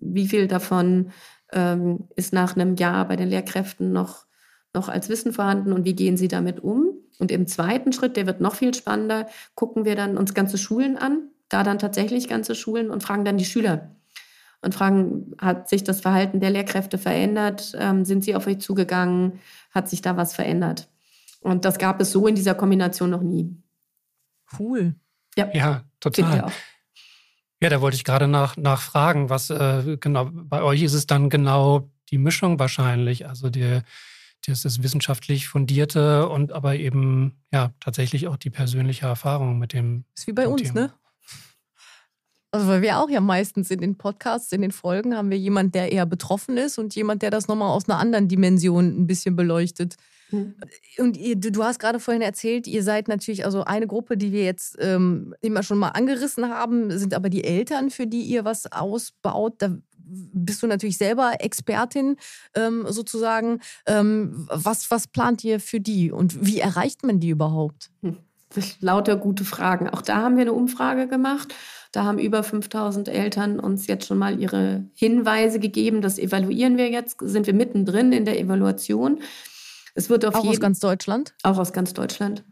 [0.00, 1.10] wie viel davon
[1.52, 4.26] ähm, ist nach einem Jahr bei den Lehrkräften noch,
[4.74, 6.88] noch als Wissen vorhanden und wie gehen sie damit um.
[7.18, 10.96] Und im zweiten Schritt, der wird noch viel spannender, gucken wir dann uns ganze Schulen
[10.96, 13.96] an, da dann tatsächlich ganze Schulen und fragen dann die Schüler
[14.60, 17.76] und fragen, hat sich das Verhalten der Lehrkräfte verändert?
[17.78, 19.40] Ähm, sind sie auf euch zugegangen?
[19.70, 20.88] Hat sich da was verändert?
[21.40, 23.56] Und das gab es so in dieser Kombination noch nie.
[24.58, 24.96] Cool.
[25.36, 26.50] Ja, ja total.
[27.60, 31.28] Ja, da wollte ich gerade nach, nachfragen, was äh, genau, bei euch ist es dann
[31.28, 33.82] genau die Mischung wahrscheinlich, also der
[34.46, 40.04] das ist wissenschaftlich fundierte und aber eben ja tatsächlich auch die persönliche Erfahrung mit dem.
[40.16, 40.80] Ist wie bei uns, Thema.
[40.80, 40.92] ne?
[42.50, 45.74] Also weil wir auch ja meistens in den Podcasts, in den Folgen haben wir jemand,
[45.74, 49.36] der eher betroffen ist und jemand, der das nochmal aus einer anderen Dimension ein bisschen
[49.36, 49.96] beleuchtet.
[50.30, 50.54] Mhm.
[50.98, 54.44] Und ihr, du hast gerade vorhin erzählt, ihr seid natürlich also eine Gruppe, die wir
[54.44, 58.70] jetzt ähm, immer schon mal angerissen haben, sind aber die Eltern, für die ihr was
[58.70, 59.54] ausbaut.
[59.58, 59.76] Da
[60.10, 62.16] bist du natürlich selber Expertin
[62.54, 63.60] ähm, sozusagen.
[63.86, 67.90] Ähm, was, was plant ihr für die und wie erreicht man die überhaupt?
[68.02, 68.18] Hm.
[68.80, 69.90] Lauter gute Fragen.
[69.90, 71.54] Auch da haben wir eine Umfrage gemacht.
[71.92, 76.00] Da haben über 5000 Eltern uns jetzt schon mal ihre Hinweise gegeben.
[76.00, 77.18] Das evaluieren wir jetzt.
[77.20, 79.20] Sind wir mittendrin in der Evaluation.
[79.98, 81.34] Es wird auf auch aus ganz Deutschland?
[81.42, 82.44] Auch aus ganz Deutschland.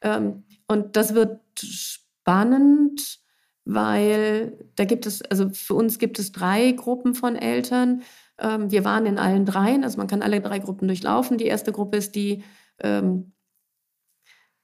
[0.00, 3.24] Ähm, und das wird spannend
[3.64, 8.02] weil da gibt es, also für uns gibt es drei Gruppen von Eltern.
[8.38, 11.38] Ähm, wir waren in allen dreien, also man kann alle drei Gruppen durchlaufen.
[11.38, 12.44] Die erste Gruppe ist die
[12.80, 13.32] ähm,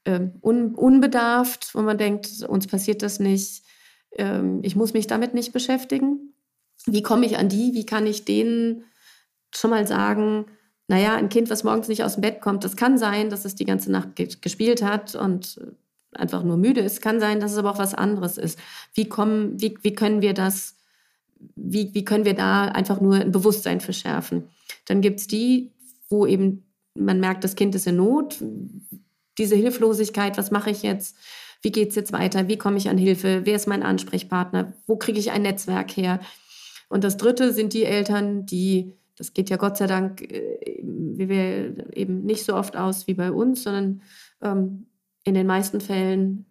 [0.05, 3.65] ähm, un, unbedarft, wo man denkt, uns passiert das nicht,
[4.13, 6.35] ähm, ich muss mich damit nicht beschäftigen.
[6.87, 7.73] Wie komme ich an die?
[7.75, 8.85] Wie kann ich denen
[9.55, 10.47] schon mal sagen,
[10.91, 13.55] naja, ein Kind, was morgens nicht aus dem Bett kommt, das kann sein, dass es
[13.55, 14.09] die ganze Nacht
[14.43, 15.61] gespielt hat und
[16.13, 17.01] einfach nur müde ist.
[17.01, 18.59] Kann sein, dass es aber auch was anderes ist.
[18.93, 20.75] Wie, kommen, wie, wie können wir das,
[21.55, 24.49] wie, wie können wir da einfach nur ein Bewusstsein verschärfen?
[24.87, 25.71] Dann gibt es die,
[26.09, 26.65] wo eben
[26.97, 28.43] man merkt, das Kind ist in Not.
[29.39, 31.17] Diese Hilflosigkeit, was mache ich jetzt?
[31.63, 32.49] Wie geht es jetzt weiter?
[32.49, 33.43] Wie komme ich an Hilfe?
[33.45, 34.73] Wer ist mein Ansprechpartner?
[34.89, 36.19] Wo kriege ich ein Netzwerk her?
[36.89, 41.29] Und das Dritte sind die Eltern, die, das geht ja Gott sei Dank, äh, wie
[41.29, 44.01] wir eben nicht so oft aus wie bei uns, sondern
[44.41, 44.87] ähm,
[45.25, 46.47] in den meisten Fällen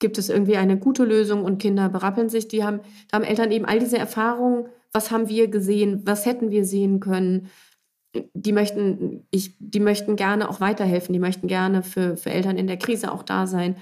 [0.00, 2.48] gibt es irgendwie eine gute Lösung und Kinder berappeln sich.
[2.48, 4.66] Die haben, da haben Eltern eben all diese Erfahrungen.
[4.90, 6.02] Was haben wir gesehen?
[6.04, 7.48] Was hätten wir sehen können?
[8.34, 11.12] Die möchten, ich, die möchten gerne auch weiterhelfen.
[11.12, 13.76] Die möchten gerne für, für Eltern in der Krise auch da sein.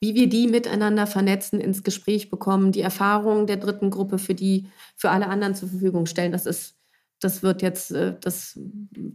[0.00, 4.68] Wie wir die miteinander vernetzen, ins Gespräch bekommen, die Erfahrungen der dritten Gruppe für die,
[4.96, 6.76] für alle anderen zur Verfügung stellen, das ist
[7.22, 8.58] das wird jetzt äh, das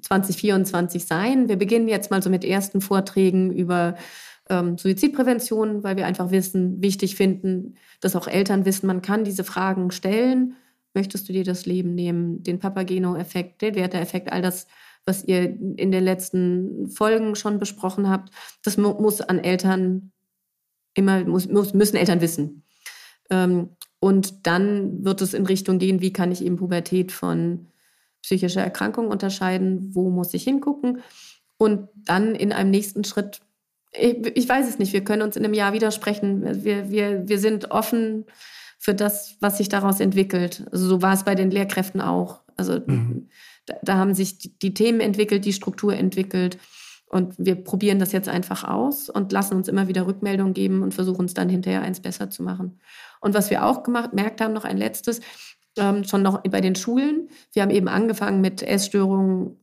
[0.01, 1.49] 2024 sein.
[1.49, 3.95] Wir beginnen jetzt mal so mit ersten Vorträgen über
[4.49, 9.43] ähm, Suizidprävention, weil wir einfach wissen, wichtig finden, dass auch Eltern wissen, man kann diese
[9.43, 10.55] Fragen stellen.
[10.93, 12.43] Möchtest du dir das Leben nehmen?
[12.43, 14.67] Den Papageno-Effekt, den Werteeffekt, all das,
[15.05, 20.11] was ihr in den letzten Folgen schon besprochen habt, das mu muss an Eltern
[20.97, 22.63] immer, muss, muss, müssen Eltern wissen.
[23.29, 23.69] Ähm,
[23.99, 27.67] und dann wird es in Richtung gehen, wie kann ich eben Pubertät von
[28.21, 31.01] psychischer Erkrankung unterscheiden, wo muss ich hingucken.
[31.57, 33.41] Und dann in einem nächsten Schritt
[33.93, 36.63] ich, ich, weiß es nicht, wir können uns in einem Jahr widersprechen.
[36.63, 38.25] Wir, wir, wir sind offen
[38.77, 40.65] für das, was sich daraus entwickelt.
[40.71, 42.41] Also so war es bei den Lehrkräften auch.
[42.55, 43.29] Also mhm.
[43.65, 46.57] da, da, haben sich die, die, Themen entwickelt, die Struktur entwickelt.
[47.09, 50.93] Und wir probieren das jetzt einfach aus und lassen uns immer wieder Rückmeldungen geben und
[50.93, 52.79] versuchen es dann hinterher eins besser zu machen.
[53.21, 55.21] Und was wir auch gemacht, merkt haben, noch ein letztes,
[55.77, 57.29] ähm, schon noch bei den Schulen.
[57.53, 59.55] Wir haben eben angefangen mit Essstörungen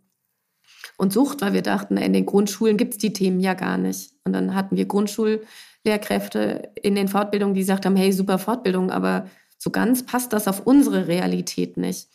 [0.97, 4.13] und Sucht, weil wir dachten, in den Grundschulen gibt es die Themen ja gar nicht.
[4.25, 9.29] Und dann hatten wir Grundschullehrkräfte in den Fortbildungen, die gesagt haben, hey, super Fortbildung, aber
[9.59, 12.09] so ganz passt das auf unsere Realität nicht.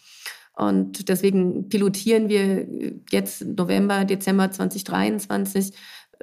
[0.60, 2.68] Und deswegen pilotieren wir
[3.12, 5.74] jetzt November, Dezember 2023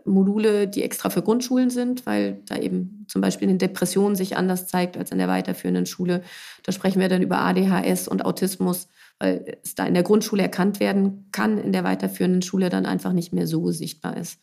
[0.04, 4.68] Module, die extra für Grundschulen sind, weil da eben zum Beispiel eine Depression sich anders
[4.68, 6.22] zeigt als in der weiterführenden Schule.
[6.62, 10.80] Da sprechen wir dann über ADHS und Autismus weil es da in der Grundschule erkannt
[10.80, 14.40] werden kann, in der weiterführenden Schule dann einfach nicht mehr so sichtbar ist.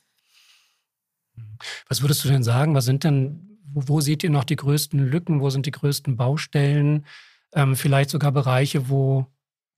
[1.88, 2.74] Was würdest du denn sagen?
[2.76, 5.42] Was sind denn, wo, wo seht ihr noch die größten Lücken?
[5.42, 7.06] Wo sind die größten Baustellen?
[7.54, 9.28] Ähm, vielleicht sogar Bereiche, wo,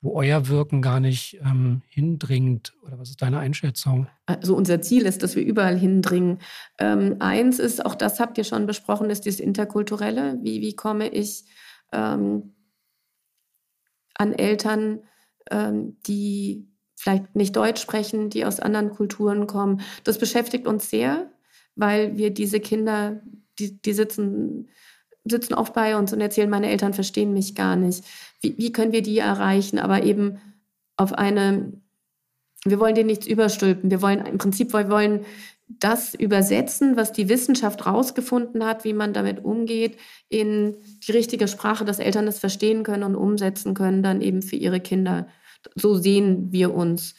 [0.06, 2.74] wo euer Wirken gar nicht ähm, hindringt?
[2.86, 4.06] Oder was ist deine Einschätzung?
[4.26, 6.38] Also unser Ziel ist, dass wir überall hindringen.
[6.78, 10.38] Ähm, eins ist, auch das habt ihr schon besprochen, ist das Interkulturelle.
[10.42, 11.44] Wie, wie komme ich
[11.92, 12.54] ähm,
[14.14, 15.00] an Eltern,
[15.50, 19.80] ähm, die vielleicht nicht Deutsch sprechen, die aus anderen Kulturen kommen.
[20.04, 21.30] Das beschäftigt uns sehr,
[21.74, 23.22] weil wir diese Kinder,
[23.58, 24.68] die, die sitzen,
[25.28, 28.04] sitzen oft bei uns und erzählen, meine Eltern verstehen mich gar nicht.
[28.40, 29.78] Wie, wie können wir die erreichen?
[29.78, 30.38] Aber eben
[30.96, 31.72] auf eine,
[32.64, 33.90] wir wollen denen nichts überstülpen.
[33.90, 35.24] Wir wollen im Prinzip, wir wollen
[35.68, 39.98] das übersetzen, was die Wissenschaft rausgefunden hat, wie man damit umgeht,
[40.28, 44.56] in die richtige Sprache, dass Eltern es verstehen können und umsetzen können, dann eben für
[44.56, 45.26] ihre Kinder.
[45.74, 47.14] So sehen wir uns.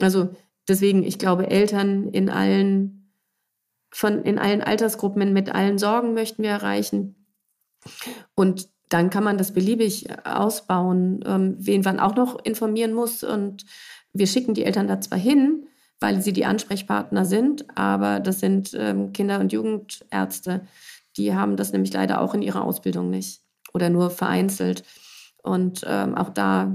[0.00, 0.30] Also
[0.66, 3.10] deswegen, ich glaube, Eltern in allen,
[3.90, 7.23] von, in allen Altersgruppen mit allen Sorgen möchten wir erreichen.
[8.34, 13.24] Und dann kann man das beliebig ausbauen, ähm, wen man auch noch informieren muss.
[13.24, 13.64] Und
[14.12, 15.66] wir schicken die Eltern da zwar hin,
[16.00, 17.64] weil sie die Ansprechpartner sind.
[17.76, 20.66] Aber das sind ähm, Kinder- und Jugendärzte.
[21.16, 23.40] Die haben das nämlich leider auch in ihrer Ausbildung nicht
[23.72, 24.84] oder nur vereinzelt.
[25.42, 26.72] Und ähm, auch da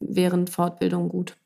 [0.00, 1.36] wären Fortbildungen gut.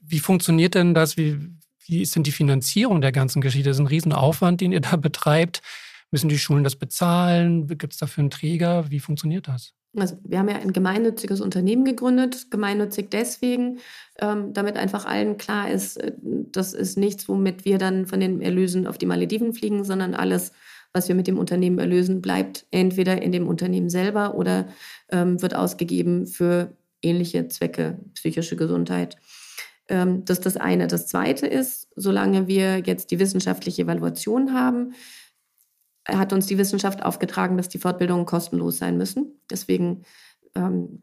[0.00, 1.16] Wie funktioniert denn das?
[1.16, 1.38] Wie,
[1.86, 3.70] wie ist denn die Finanzierung der ganzen Geschichte?
[3.70, 5.62] Das ist ein Riesenaufwand, den ihr da betreibt.
[6.10, 7.66] Müssen die Schulen das bezahlen?
[7.66, 8.90] Gibt es dafür einen Träger?
[8.90, 9.74] Wie funktioniert das?
[9.96, 13.78] Also wir haben ja ein gemeinnütziges Unternehmen gegründet, gemeinnützig deswegen,
[14.20, 18.42] ähm, damit einfach allen klar ist, äh, das ist nichts, womit wir dann von den
[18.42, 20.52] Erlösen auf die Malediven fliegen, sondern alles,
[20.92, 24.68] was wir mit dem Unternehmen erlösen, bleibt entweder in dem Unternehmen selber oder
[25.10, 29.16] ähm, wird ausgegeben für ähnliche Zwecke, psychische Gesundheit.
[29.88, 30.88] Ähm, das ist das eine.
[30.88, 34.94] Das zweite ist, solange wir jetzt die wissenschaftliche Evaluation haben,
[36.08, 39.40] hat uns die Wissenschaft aufgetragen, dass die Fortbildungen kostenlos sein müssen.
[39.50, 40.02] Deswegen,
[40.54, 41.02] ähm,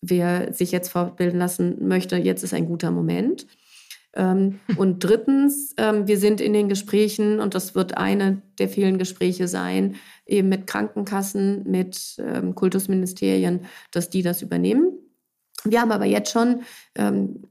[0.00, 3.46] wer sich jetzt fortbilden lassen möchte, jetzt ist ein guter Moment.
[4.14, 8.98] Ähm, und drittens, ähm, wir sind in den Gesprächen, und das wird eine der vielen
[8.98, 9.96] Gespräche sein,
[10.26, 14.92] eben mit Krankenkassen, mit ähm, Kultusministerien, dass die das übernehmen.
[15.64, 16.62] Wir haben aber jetzt schon
[16.94, 17.42] ähm,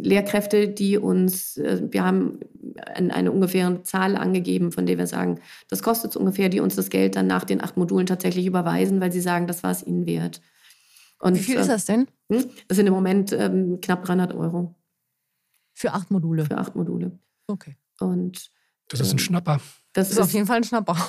[0.00, 2.40] Lehrkräfte, die uns, äh, wir haben
[2.94, 6.90] eine ungefähre Zahl angegeben, von der wir sagen, das kostet es ungefähr, die uns das
[6.90, 10.06] Geld dann nach den acht Modulen tatsächlich überweisen, weil sie sagen, das war es ihnen
[10.06, 10.40] wert.
[11.20, 12.06] Und, Wie viel ist das denn?
[12.30, 12.44] Hm?
[12.68, 14.74] Das sind im Moment ähm, knapp 300 Euro.
[15.74, 16.44] Für acht Module?
[16.44, 17.18] Für acht Module.
[17.48, 17.76] Okay.
[17.98, 18.50] Und,
[18.88, 19.60] das ist ein ähm, Schnapper.
[19.92, 20.96] Das, das ist auf jeden Fall ein Schnapper.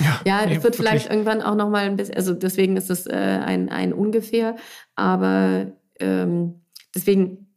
[0.00, 0.76] Ja, ja nee, es wird wirklich.
[0.76, 4.56] vielleicht irgendwann auch noch mal ein bisschen, also deswegen ist es äh, ein, ein ungefähr,
[4.96, 6.60] aber ähm,
[6.94, 7.47] deswegen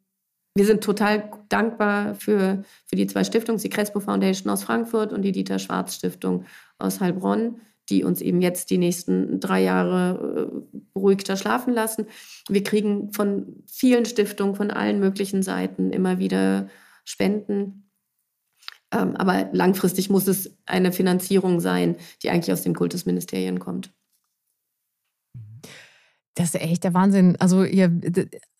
[0.53, 5.21] wir sind total dankbar für, für die zwei Stiftungen, die Crespo Foundation aus Frankfurt und
[5.21, 6.45] die Dieter Schwarz Stiftung
[6.77, 12.07] aus Heilbronn, die uns eben jetzt die nächsten drei Jahre äh, ruhig schlafen lassen.
[12.49, 16.67] Wir kriegen von vielen Stiftungen, von allen möglichen Seiten immer wieder
[17.05, 17.89] Spenden.
[18.93, 23.93] Ähm, aber langfristig muss es eine Finanzierung sein, die eigentlich aus den Kultusministerien kommt.
[26.35, 27.35] Das ist echt der Wahnsinn.
[27.39, 27.91] Also ihr,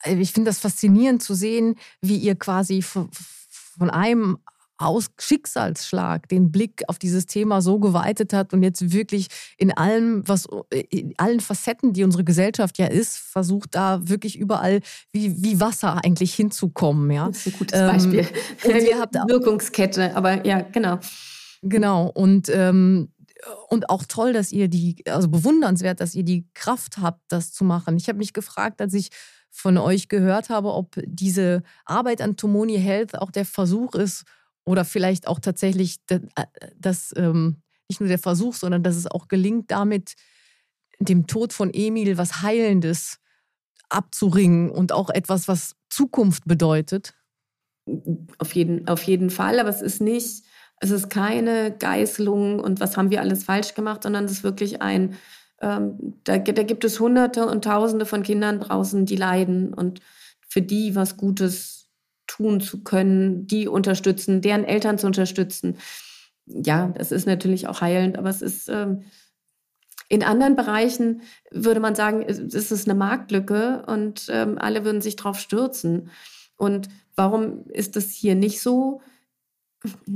[0.06, 4.38] ich finde das faszinierend zu sehen, wie ihr quasi von einem
[4.82, 10.28] aus Schicksalsschlag den Blick auf dieses Thema so geweitet hat und jetzt wirklich in allem,
[10.28, 10.48] was
[10.90, 16.04] in allen Facetten, die unsere Gesellschaft ja ist, versucht da wirklich überall wie, wie Wasser
[16.04, 17.12] eigentlich hinzukommen.
[17.12, 17.28] Ja?
[17.28, 18.28] Das ist ein gutes Beispiel.
[18.64, 21.00] Ähm, und ihr habt Wirkungskette, aber ja, genau.
[21.62, 22.08] Genau.
[22.08, 23.10] Und ähm,
[23.70, 27.64] und auch toll, dass ihr die, also bewundernswert, dass ihr die Kraft habt, das zu
[27.64, 27.98] machen.
[27.98, 29.10] Ich habe mich gefragt, als ich
[29.50, 34.24] von euch gehört habe, ob diese Arbeit an Tomoni Health auch der Versuch ist
[34.64, 36.20] oder vielleicht auch tatsächlich äh,
[36.78, 40.16] das ähm, nicht nur der Versuch, sondern dass es auch gelingt, damit
[41.00, 43.20] dem Tod von Emil was Heilendes
[43.90, 47.14] abzuringen und auch etwas, was Zukunft bedeutet.
[48.38, 50.46] Auf jeden, auf jeden Fall, aber es ist nicht
[50.82, 54.82] es ist keine Geißelung und was haben wir alles falsch gemacht, sondern es ist wirklich
[54.82, 55.16] ein,
[55.62, 60.02] ähm, da, da gibt es Hunderte und Tausende von Kindern draußen, die leiden und
[60.50, 61.90] für die was Gutes
[62.26, 65.78] tun zu können, die unterstützen, deren Eltern zu unterstützen.
[66.48, 69.04] Ja, das ist natürlich auch heilend, aber es ist ähm,
[70.10, 71.22] in anderen Bereichen
[71.52, 76.10] würde man sagen, es ist eine Marktlücke und ähm, alle würden sich drauf stürzen.
[76.58, 79.02] Und warum ist das hier nicht so?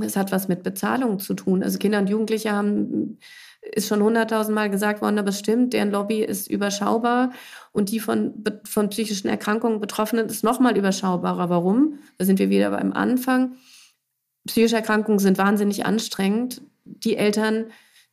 [0.00, 1.62] Es hat was mit Bezahlung zu tun.
[1.62, 3.18] Also Kinder und Jugendliche haben,
[3.62, 7.32] ist schon hunderttausendmal gesagt worden, aber es stimmt, deren Lobby ist überschaubar
[7.72, 11.50] und die von, von psychischen Erkrankungen Betroffenen ist nochmal überschaubarer.
[11.50, 11.98] Warum?
[12.18, 13.56] Da sind wir wieder beim Anfang.
[14.46, 16.62] Psychische Erkrankungen sind wahnsinnig anstrengend.
[16.84, 17.66] Die Eltern,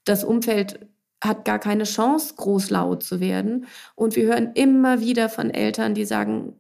[0.06, 0.80] das Umfeld
[1.24, 3.68] hat gar keine Chance, groß laut zu werden.
[3.96, 6.56] Und wir hören immer wieder von Eltern, die sagen,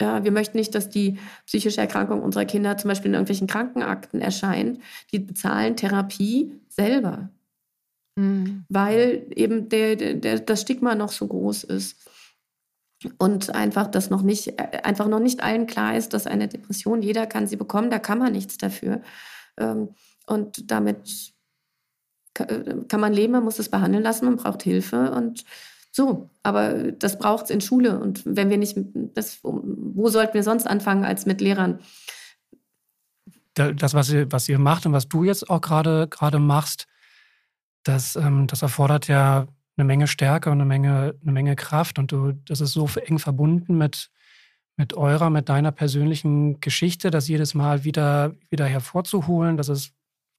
[0.00, 4.20] ja, wir möchten nicht, dass die psychische Erkrankung unserer Kinder zum Beispiel in irgendwelchen Krankenakten
[4.20, 4.80] erscheint.
[5.12, 7.30] Die bezahlen Therapie selber,
[8.16, 8.64] mhm.
[8.68, 12.08] weil eben der, der, das Stigma noch so groß ist.
[13.18, 17.26] Und einfach, dass noch nicht, einfach noch nicht allen klar ist, dass eine Depression, jeder
[17.26, 19.02] kann sie bekommen, da kann man nichts dafür.
[19.56, 19.94] Ähm,
[20.26, 21.32] und damit
[22.34, 25.44] kann man leben, man muss es behandeln lassen, man braucht Hilfe und
[25.98, 27.98] so, aber das braucht es in Schule.
[27.98, 28.78] Und wenn wir nicht,
[29.14, 31.80] das, wo sollten wir sonst anfangen als mit Lehrern?
[33.54, 36.86] Das, was ihr, was ihr macht und was du jetzt auch gerade machst,
[37.82, 41.98] das, ähm, das erfordert ja eine Menge Stärke und eine Menge, eine Menge Kraft.
[41.98, 44.12] Und du, das ist so eng verbunden mit,
[44.76, 49.56] mit eurer, mit deiner persönlichen Geschichte, das jedes Mal wieder, wieder hervorzuholen.
[49.56, 49.94] Das ist,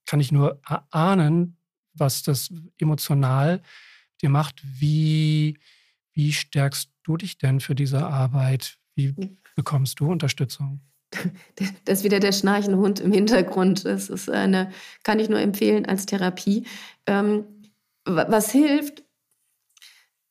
[0.06, 1.58] kann ich nur ahnen,
[1.94, 3.62] was das emotional
[4.22, 4.62] dir macht.
[4.64, 5.58] Wie,
[6.14, 8.78] wie stärkst du dich denn für diese Arbeit?
[8.96, 9.16] Wie
[9.56, 10.82] bekommst du Unterstützung?
[11.86, 13.86] Das ist wieder der schnarchende Hund im Hintergrund.
[13.86, 14.72] Das ist eine,
[15.04, 16.66] kann ich nur empfehlen als Therapie.
[17.08, 17.46] Ähm,
[18.06, 19.04] was hilft?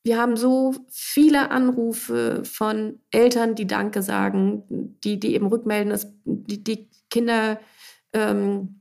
[0.04, 4.62] Wir haben so viele Anrufe von Eltern, die Danke sagen,
[5.04, 7.60] die, die eben rückmelden, dass die, die Kinder
[8.12, 8.77] ähm,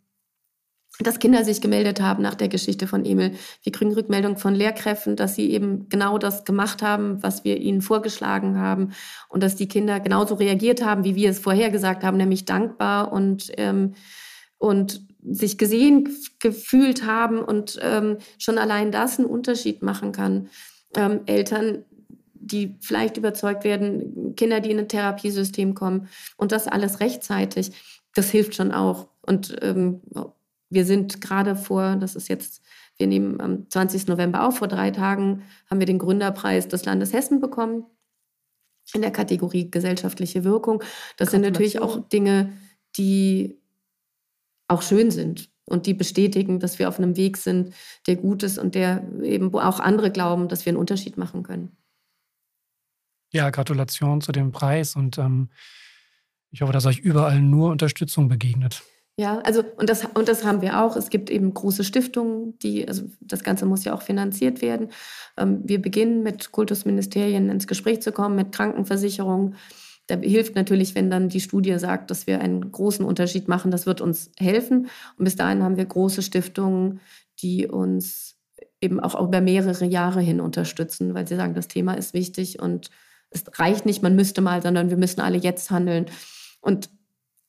[0.99, 3.33] dass Kinder sich gemeldet haben nach der Geschichte von Emil.
[3.63, 7.81] Wir kriegen Rückmeldung von Lehrkräften, dass sie eben genau das gemacht haben, was wir ihnen
[7.81, 8.93] vorgeschlagen haben
[9.29, 13.11] und dass die Kinder genauso reagiert haben, wie wir es vorher gesagt haben, nämlich dankbar
[13.11, 13.93] und, ähm,
[14.57, 20.49] und sich gesehen gefühlt haben und ähm, schon allein das einen Unterschied machen kann.
[20.95, 21.85] Ähm, Eltern,
[22.33, 27.71] die vielleicht überzeugt werden, Kinder, die in ein Therapiesystem kommen und das alles rechtzeitig,
[28.15, 29.09] das hilft schon auch.
[29.21, 30.01] Und ähm,
[30.69, 32.61] wir sind gerade vor, das ist jetzt,
[32.97, 34.07] wir nehmen am 20.
[34.07, 37.85] November auf, vor drei Tagen haben wir den Gründerpreis des Landes Hessen bekommen
[38.93, 40.81] in der Kategorie gesellschaftliche Wirkung.
[41.17, 42.53] Das sind natürlich auch Dinge,
[42.97, 43.61] die
[44.67, 47.73] auch schön sind und die bestätigen, dass wir auf einem Weg sind,
[48.07, 51.43] der gut ist und der eben, wo auch andere glauben, dass wir einen Unterschied machen
[51.43, 51.75] können.
[53.31, 55.49] Ja, Gratulation zu dem Preis und ähm,
[56.49, 58.83] ich hoffe, dass euch überall nur Unterstützung begegnet.
[59.19, 60.95] Ja, also und das, und das haben wir auch.
[60.95, 64.89] Es gibt eben große Stiftungen, die, also das Ganze muss ja auch finanziert werden.
[65.37, 69.55] Ähm, wir beginnen mit Kultusministerien ins Gespräch zu kommen, mit Krankenversicherungen.
[70.05, 73.71] Da hilft natürlich, wenn dann die Studie sagt, dass wir einen großen Unterschied machen.
[73.71, 74.87] Das wird uns helfen.
[75.17, 77.01] Und bis dahin haben wir große Stiftungen,
[77.41, 78.35] die uns
[78.81, 82.91] eben auch über mehrere Jahre hin unterstützen, weil sie sagen, das Thema ist wichtig und
[83.31, 86.05] es reicht nicht, man müsste mal, sondern wir müssen alle jetzt handeln.
[86.61, 86.89] Und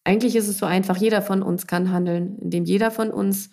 [0.09, 3.51] eigentlich ist es so einfach, jeder von uns kann handeln, indem jeder von uns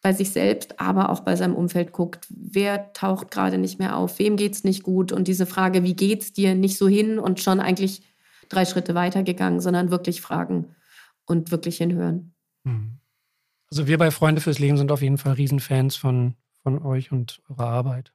[0.00, 4.18] bei sich selbst, aber auch bei seinem Umfeld guckt, wer taucht gerade nicht mehr auf,
[4.18, 7.40] wem geht es nicht gut und diese Frage, wie geht's dir, nicht so hin und
[7.40, 8.02] schon eigentlich
[8.48, 10.74] drei Schritte weitergegangen, sondern wirklich fragen
[11.26, 12.32] und wirklich hinhören.
[12.64, 13.00] Hm.
[13.70, 17.42] Also wir bei Freunde fürs Leben sind auf jeden Fall Riesenfans von, von euch und
[17.50, 18.14] eurer Arbeit.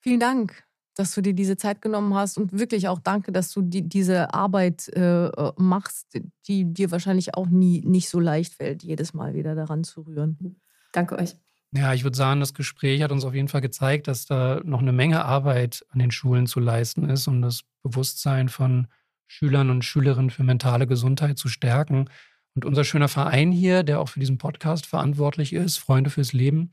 [0.00, 0.62] Vielen Dank
[1.00, 4.34] dass du dir diese Zeit genommen hast und wirklich auch danke, dass du die, diese
[4.34, 9.54] Arbeit äh, machst, die dir wahrscheinlich auch nie nicht so leicht fällt, jedes Mal wieder
[9.54, 10.60] daran zu rühren.
[10.92, 11.36] Danke euch.
[11.72, 14.80] Ja, ich würde sagen, das Gespräch hat uns auf jeden Fall gezeigt, dass da noch
[14.80, 18.88] eine Menge Arbeit an den Schulen zu leisten ist, um das Bewusstsein von
[19.26, 22.10] Schülern und Schülerinnen für mentale Gesundheit zu stärken.
[22.54, 26.72] Und unser schöner Verein hier, der auch für diesen Podcast verantwortlich ist, Freunde fürs Leben,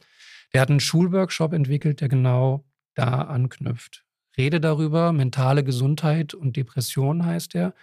[0.54, 2.66] der hat einen Schulworkshop entwickelt, der genau
[2.96, 4.04] da anknüpft.
[4.38, 7.74] Rede darüber, mentale Gesundheit und Depression heißt er.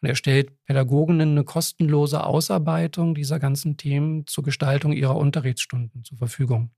[0.00, 6.18] Und er stellt Pädagoginnen eine kostenlose Ausarbeitung dieser ganzen Themen zur Gestaltung ihrer Unterrichtsstunden zur
[6.18, 6.70] Verfügung.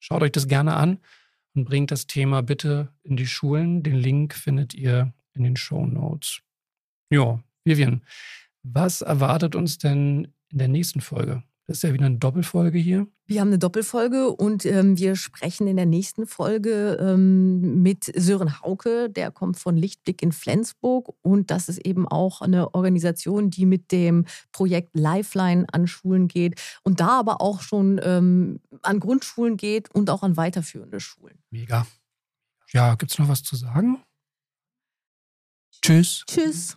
[0.00, 0.98] Schaut euch das gerne an
[1.54, 3.82] und bringt das Thema bitte in die Schulen.
[3.82, 6.40] Den Link findet ihr in den Show Notes.
[7.10, 8.02] Ja, Vivian,
[8.62, 11.42] was erwartet uns denn in der nächsten Folge?
[11.66, 13.06] Das ist ja wieder eine Doppelfolge hier.
[13.32, 18.60] Wir haben eine Doppelfolge und ähm, wir sprechen in der nächsten Folge ähm, mit Sören
[18.60, 19.08] Hauke.
[19.08, 23.90] Der kommt von Lichtblick in Flensburg und das ist eben auch eine Organisation, die mit
[23.90, 29.90] dem Projekt Lifeline an Schulen geht und da aber auch schon ähm, an Grundschulen geht
[29.94, 31.38] und auch an weiterführende Schulen.
[31.48, 31.86] Mega.
[32.70, 34.02] Ja, gibt es noch was zu sagen?
[35.80, 36.24] Tschüss.
[36.26, 36.76] Tschüss.